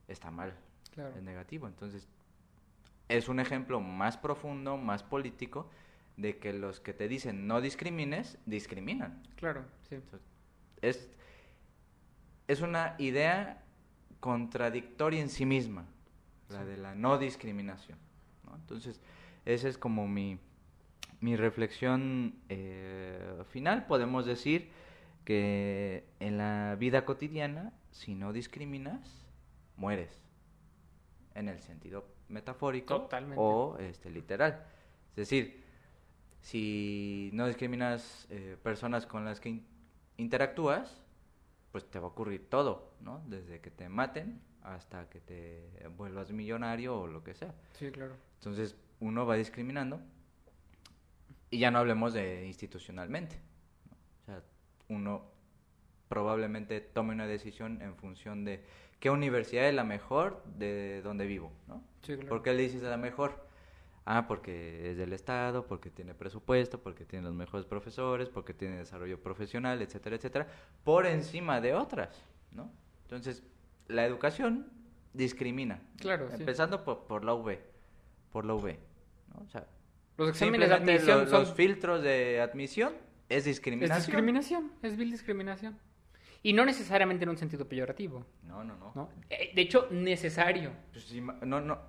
[0.08, 0.54] está mal,
[0.94, 1.14] Claro.
[1.14, 1.66] es negativo.
[1.66, 2.08] Entonces,
[3.10, 5.68] es un ejemplo más profundo, más político,
[6.16, 9.22] de que los que te dicen no discrimines, discriminan.
[9.36, 9.96] Claro, sí.
[10.80, 11.10] Es,
[12.48, 13.62] es una idea
[14.20, 15.86] contradictoria en sí misma,
[16.48, 17.98] la de la no discriminación.
[18.44, 18.56] ¿no?
[18.56, 19.00] Entonces,
[19.44, 20.38] esa es como mi,
[21.20, 23.86] mi reflexión eh, final.
[23.86, 24.70] Podemos decir
[25.24, 29.26] que en la vida cotidiana, si no discriminas,
[29.76, 30.22] mueres.
[31.34, 33.36] En el sentido metafórico Totalmente.
[33.38, 34.64] o este, literal.
[35.10, 35.65] Es decir,
[36.46, 39.66] si no discriminas eh, personas con las que in-
[40.16, 41.02] interactúas,
[41.72, 43.20] pues te va a ocurrir todo, ¿no?
[43.26, 47.52] Desde que te maten hasta que te vuelvas millonario o lo que sea.
[47.72, 48.14] Sí, claro.
[48.38, 50.00] Entonces, uno va discriminando
[51.50, 53.40] y ya no hablemos de institucionalmente.
[53.90, 53.96] ¿no?
[54.22, 54.42] O sea,
[54.88, 55.24] uno
[56.08, 58.64] probablemente tome una decisión en función de
[59.00, 61.82] qué universidad es la mejor de donde vivo, ¿no?
[62.02, 62.28] Sí, claro.
[62.28, 63.45] ¿Por qué le dices la mejor?
[64.08, 68.76] Ah, porque es del Estado, porque tiene presupuesto, porque tiene los mejores profesores, porque tiene
[68.76, 70.46] desarrollo profesional, etcétera, etcétera,
[70.84, 72.70] por encima de otras, ¿no?
[73.02, 73.42] Entonces,
[73.88, 74.70] la educación
[75.12, 75.80] discrimina.
[75.98, 76.36] Claro, sí.
[76.38, 77.58] Empezando por, por la UV,
[78.30, 78.76] por la UV,
[79.34, 79.42] ¿no?
[79.44, 79.66] O sea,
[80.16, 81.40] Los exámenes de admisión lo- son...
[81.40, 82.92] los filtros de admisión
[83.28, 83.98] es Es discriminación.
[83.98, 85.78] discriminación, es vil discriminación.
[86.44, 88.92] Y no necesariamente en un sentido peyorativo, No, no, no.
[88.94, 89.08] ¿no?
[89.30, 90.70] Eh, De hecho, necesario.
[90.92, 91.12] Pues,
[91.44, 91.80] no, no.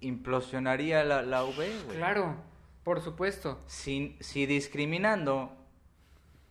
[0.00, 1.96] Implosionaría la, la UB, güey.
[1.96, 2.36] Claro,
[2.84, 3.60] por supuesto.
[3.66, 5.56] Si, si discriminando,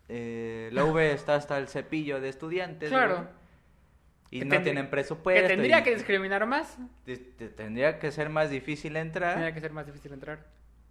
[0.08, 2.90] eh, la UB está hasta el cepillo de estudiantes.
[2.90, 3.16] Claro.
[3.18, 3.28] güey,
[4.32, 5.42] Y Que no tienen presupuesto.
[5.42, 6.78] Que tendría que discriminar más.
[7.06, 9.34] te- te- tendría que ser más difícil entrar.
[9.34, 10.46] Tendría que ser más difícil entrar.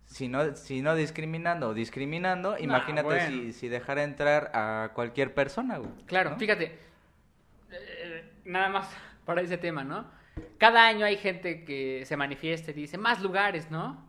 [0.06, 3.26] Si no, si no discriminando o discriminando, imagínate bueno.
[3.28, 5.90] si, si dejara entrar a cualquier persona, güey.
[6.06, 6.38] Claro, ¿no?
[6.38, 6.78] fíjate,
[7.70, 8.88] eh, nada más
[9.26, 10.06] para ese tema, ¿no?
[10.58, 14.06] Cada año hay gente que se manifiesta y dice, más lugares, ¿no?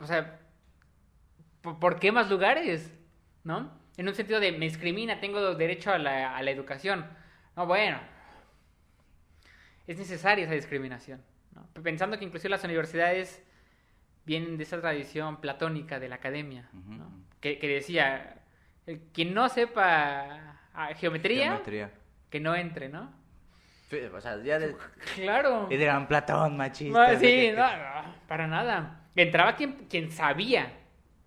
[0.00, 0.40] O sea,
[1.62, 2.92] ¿por, qué más lugares?
[3.44, 3.72] ¿No?
[3.96, 7.06] En un sentido de, me discrimina, tengo derecho a la, a la educación.
[7.56, 7.98] No, bueno,
[9.86, 11.22] es necesaria esa discriminación.
[11.54, 11.66] ¿no?
[11.82, 13.42] Pensando que inclusive las universidades
[14.24, 16.68] vienen de esa tradición platónica de la academia,
[17.40, 18.42] que, que decía,
[19.12, 21.90] quien no sepa ah, geometría, Geometría.
[22.30, 23.17] que no entre, ¿no?
[24.14, 24.76] O sea, ya de...
[25.14, 25.66] Claro.
[25.70, 27.12] Y dirán Platón, machista.
[27.12, 29.00] No, sí, que- no, no, para nada.
[29.16, 30.72] Entraba quien, quien sabía.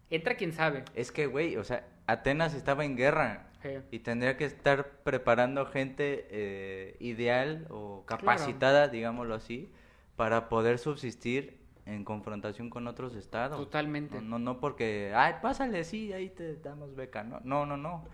[0.10, 0.84] Entra quien sabe.
[0.94, 3.48] Es que, güey, o sea, Atenas estaba en guerra.
[3.64, 3.70] Sí.
[3.92, 9.72] Y tendría que estar preparando gente eh, ideal o capacitada, digámoslo así,
[10.16, 13.58] para poder subsistir en confrontación con otros estados.
[13.58, 14.16] Totalmente.
[14.22, 17.24] No, no, no porque, ay, pásale, sí, ahí te damos beca.
[17.24, 18.06] No, no, no, no.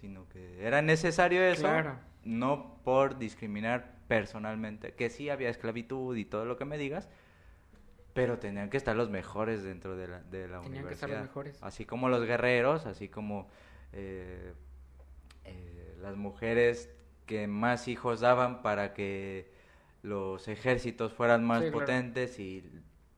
[0.00, 1.98] Sino que era necesario eso, Claro.
[2.24, 4.94] No por discriminar personalmente.
[4.94, 7.08] Que sí había esclavitud y todo lo que me digas,
[8.12, 10.92] pero tenían que estar los mejores dentro de la, de la Tenían que universidad.
[10.92, 11.58] estar los mejores.
[11.62, 13.48] Así como los guerreros, así como
[13.92, 14.52] eh,
[15.44, 16.90] eh, las mujeres
[17.26, 19.52] que más hijos daban para que
[20.02, 21.86] los ejércitos fueran más Sí, claro.
[21.86, 22.68] potentes y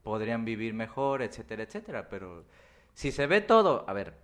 [0.03, 2.09] podrían vivir mejor, etcétera, etcétera.
[2.09, 2.45] Pero
[2.93, 4.15] si se ve todo, a ver,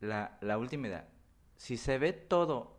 [0.00, 1.08] la, la última idea,
[1.56, 2.71] si se ve todo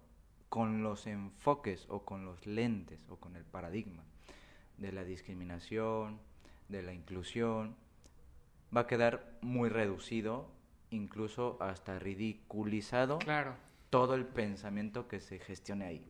[0.53, 4.03] con los enfoques o con los lentes o con el paradigma
[4.77, 6.19] de la discriminación,
[6.69, 7.75] de la inclusión,
[8.75, 10.51] va a quedar muy reducido,
[10.91, 13.55] incluso hasta ridiculizado Claro.
[13.89, 16.07] todo el pensamiento que se gestione ahí.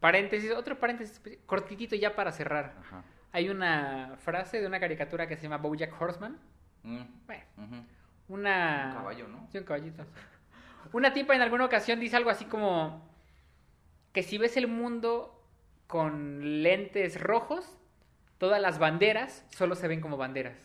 [0.00, 2.74] Paréntesis, otro paréntesis cortitito ya para cerrar.
[2.80, 3.04] Ajá.
[3.32, 6.38] Hay una frase de una caricatura que se llama Bojack Horseman.
[6.82, 7.44] Mm, Bueno,
[8.28, 8.86] una...
[8.86, 9.46] Un caballo, ¿no?
[9.52, 10.02] Sí, un caballito.
[10.94, 13.11] Una tipa en alguna ocasión dice algo así como
[14.12, 15.38] que si ves el mundo
[15.86, 17.78] con lentes rojos,
[18.38, 20.56] todas las banderas solo se ven como banderas.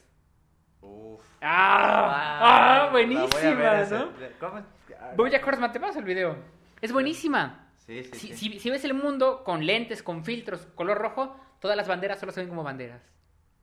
[0.82, 1.22] Uf.
[1.42, 2.10] ¡Ah!
[2.12, 2.78] Ah, ¡Ah!
[2.78, 4.12] la voy a Buenísima, ¿no?
[4.40, 4.62] ¿Cómo?
[5.00, 6.36] Ah, te paso el video.
[6.82, 7.70] Es buenísima.
[7.78, 8.36] Sí, sí, Si, sí.
[8.54, 12.32] si- si ves el mundo con lentes, con filtros, color rojo, todas las banderas solo
[12.32, 13.02] se ven como banderas.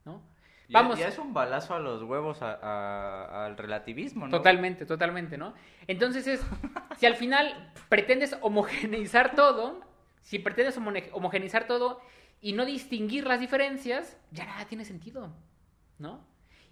[0.04, 0.20] ¿No?
[0.68, 0.98] Y- Vamos.
[0.98, 4.30] Y es un balazo a los huevos a- a- al relativismo, ¿no?
[4.36, 5.54] Totalmente, totalmente, ¿no?
[5.86, 6.40] Entonces es,
[6.98, 9.80] si al final pretendes homogeneizar todo,
[10.22, 10.78] si pretendes
[11.12, 12.00] homogeneizar todo
[12.40, 15.34] y no distinguir las diferencias, ya nada tiene sentido,
[15.98, 16.26] ¿no?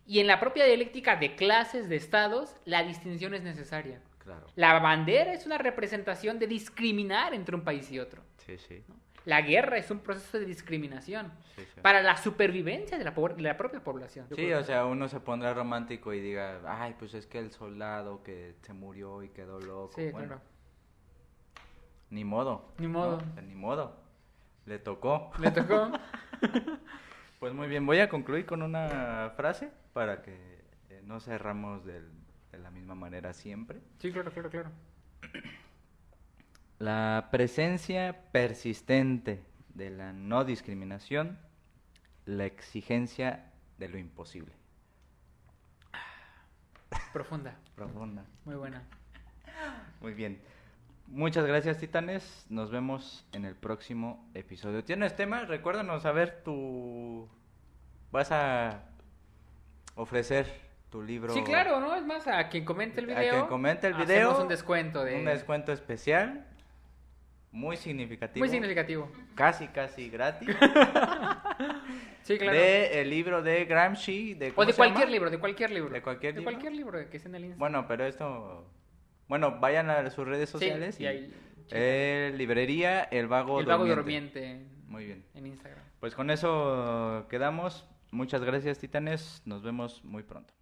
[0.07, 4.01] Y en la propia dialéctica de clases, de estados, la distinción es necesaria.
[4.18, 4.47] Claro.
[4.57, 8.22] La bandera es una representación de discriminar entre un país y otro.
[8.38, 8.82] Sí, sí.
[9.24, 11.80] La guerra es un proceso de discriminación Sí, sí.
[11.80, 14.26] para la supervivencia de la, de la propia población.
[14.34, 18.22] Sí, o sea, uno se pondrá romántico y diga, ay, pues es que el soldado
[18.22, 19.92] que se murió y quedó loco.
[19.94, 20.42] Sí, Bueno, claro.
[22.10, 22.72] Ni modo.
[22.78, 23.22] Ni modo.
[23.42, 23.96] Ni modo.
[24.66, 25.30] Le tocó.
[25.40, 25.90] Le tocó.
[27.38, 32.08] Pues muy bien, voy a concluir con una frase para que eh, no cerramos del-
[32.52, 33.80] de la misma manera siempre.
[33.98, 34.70] Sí, claro, claro, claro.
[36.83, 39.41] La presencia persistente
[39.72, 41.39] de la no discriminación,
[42.26, 44.51] la exigencia de lo imposible.
[47.12, 47.57] Profunda.
[47.76, 48.24] Profunda.
[48.45, 48.83] Muy buena.
[50.01, 50.41] Muy bien.
[51.07, 52.47] Muchas gracias, Titanes.
[52.49, 54.83] Nos vemos en el próximo episodio.
[54.83, 55.45] ¿Tienes tema?
[55.45, 57.28] Recuérdanos, a ver, tú
[58.11, 58.83] vas a
[59.95, 60.53] ofrecer
[60.91, 61.33] tu libro.
[61.33, 61.95] Sí, claro, ¿no?
[61.95, 63.35] Es más, a quien comente el A video.
[63.35, 65.20] quien comente el hacemos video, un descuento de.
[65.20, 66.49] Un descuento especial,
[67.53, 68.42] muy significativo.
[68.44, 69.11] Muy significativo.
[69.34, 70.48] Casi, casi gratis.
[72.22, 72.57] Sí, claro.
[72.57, 74.34] De el libro de Gramsci.
[74.34, 75.90] De, o ¿cómo de cualquier libro, de cualquier libro.
[75.92, 76.53] ¿De cualquier De libro?
[76.53, 77.59] cualquier libro que esté en el Instagram.
[77.59, 78.70] Bueno, pero esto...
[79.26, 81.00] Bueno, vayan a sus redes Sí, sociales.
[81.00, 81.34] y y- ahí,
[81.72, 84.40] Eh, librería El Vago el vago Durmiente.
[84.40, 85.24] durmiente en, Muy bien.
[85.34, 85.82] en Instagram.
[85.98, 87.88] Pues con eso quedamos.
[88.12, 89.42] Muchas gracias, Titanes.
[89.44, 90.55] Nos vemos muy pronto.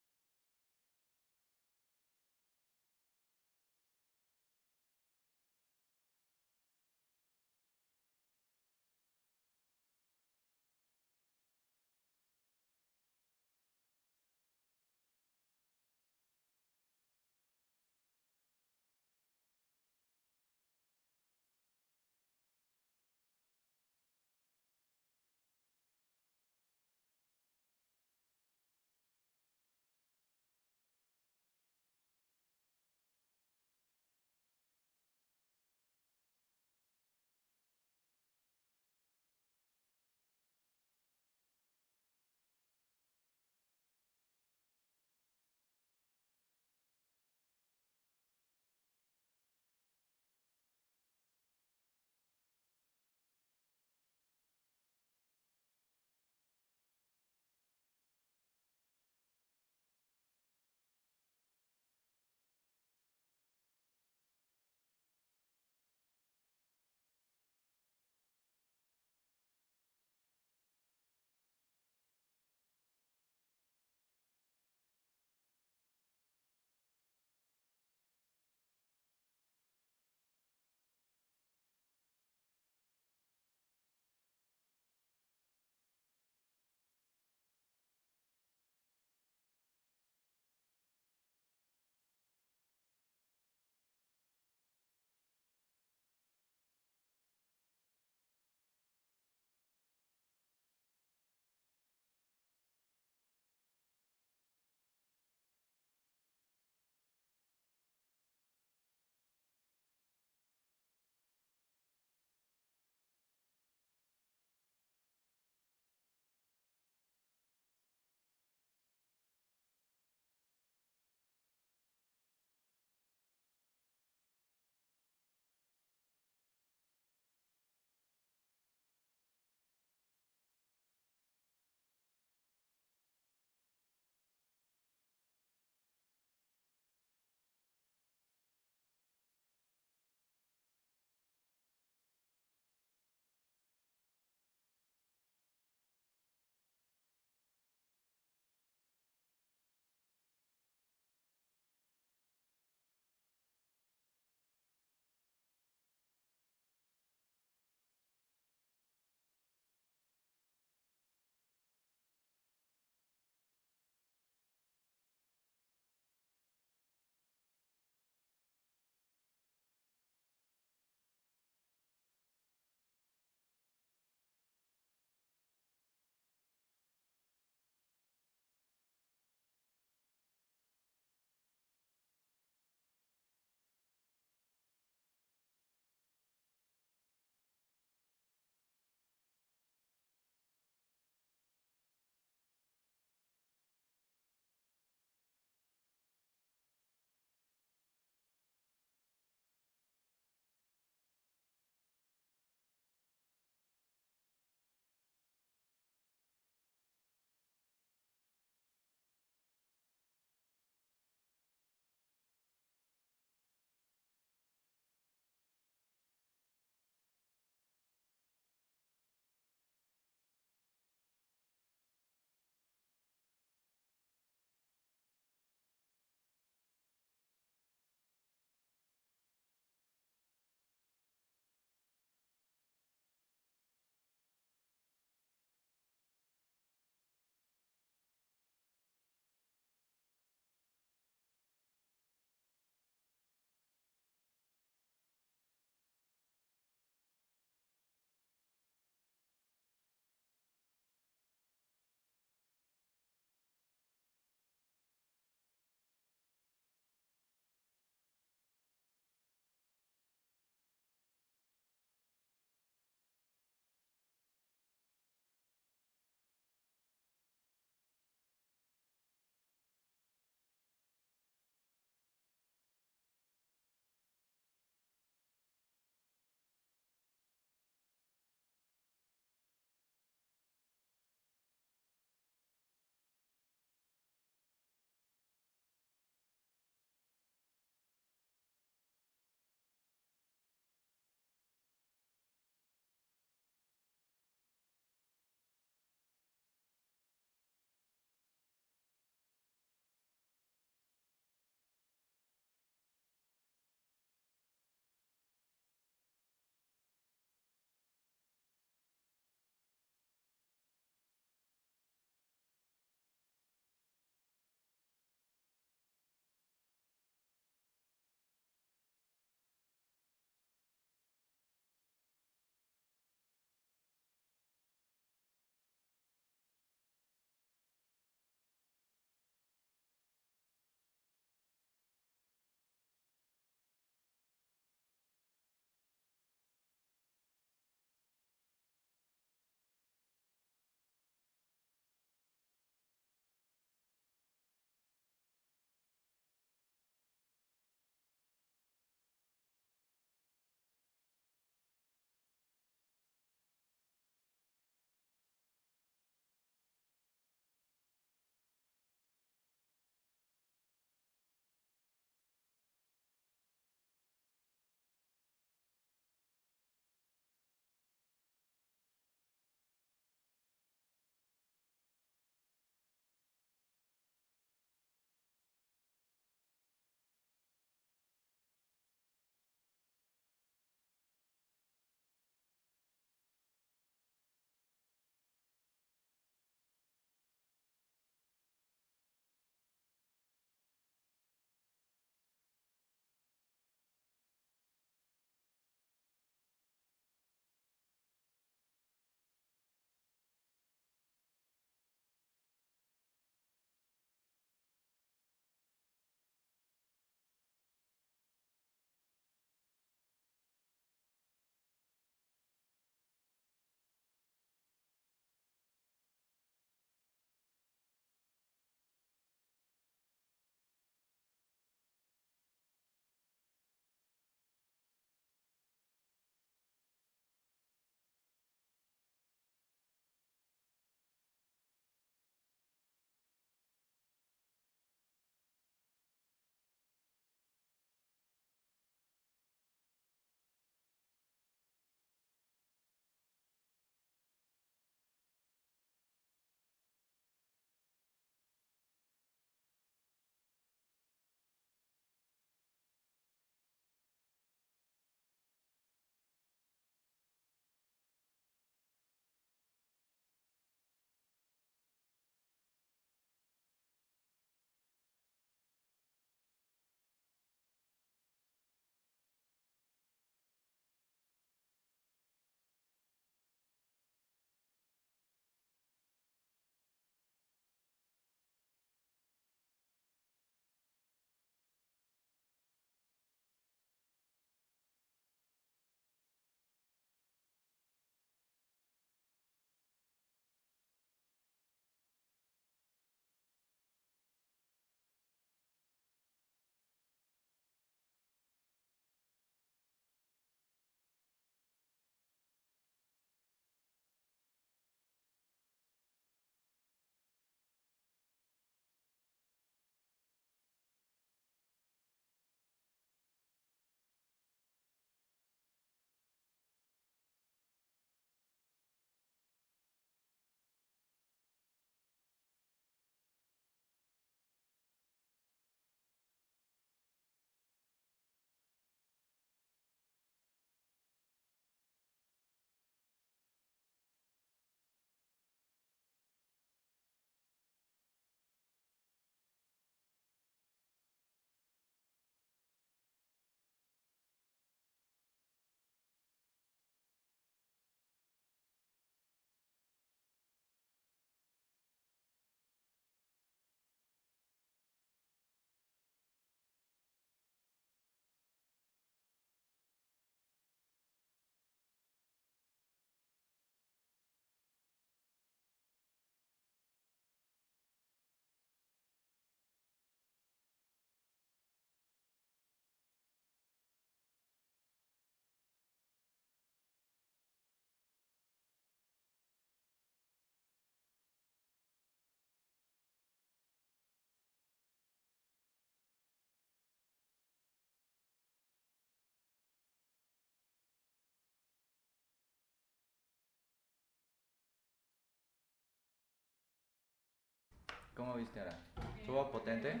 [598.16, 598.78] ¿Cómo viste ahora?
[599.20, 600.00] ¿Estuvo potente?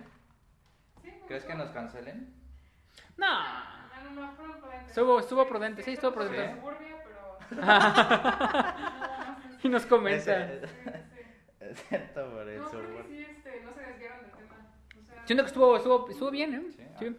[1.28, 2.32] ¿Crees que nos cancelen?
[3.16, 3.26] No.
[3.26, 4.88] No, no, no, fueron prudentes.
[4.88, 6.56] Estuvo- estuvo prudente, sí, estuvo prudente.
[7.50, 10.48] No, no, Y nos comenta.
[11.60, 12.70] Excepto por No, eso.
[12.70, 14.54] creo que sí, este, no se desviaron del tema.
[15.00, 16.62] O sea, Siento que estuvo, estuvo, estuvo bien, ¿eh?
[16.98, 17.16] Sí.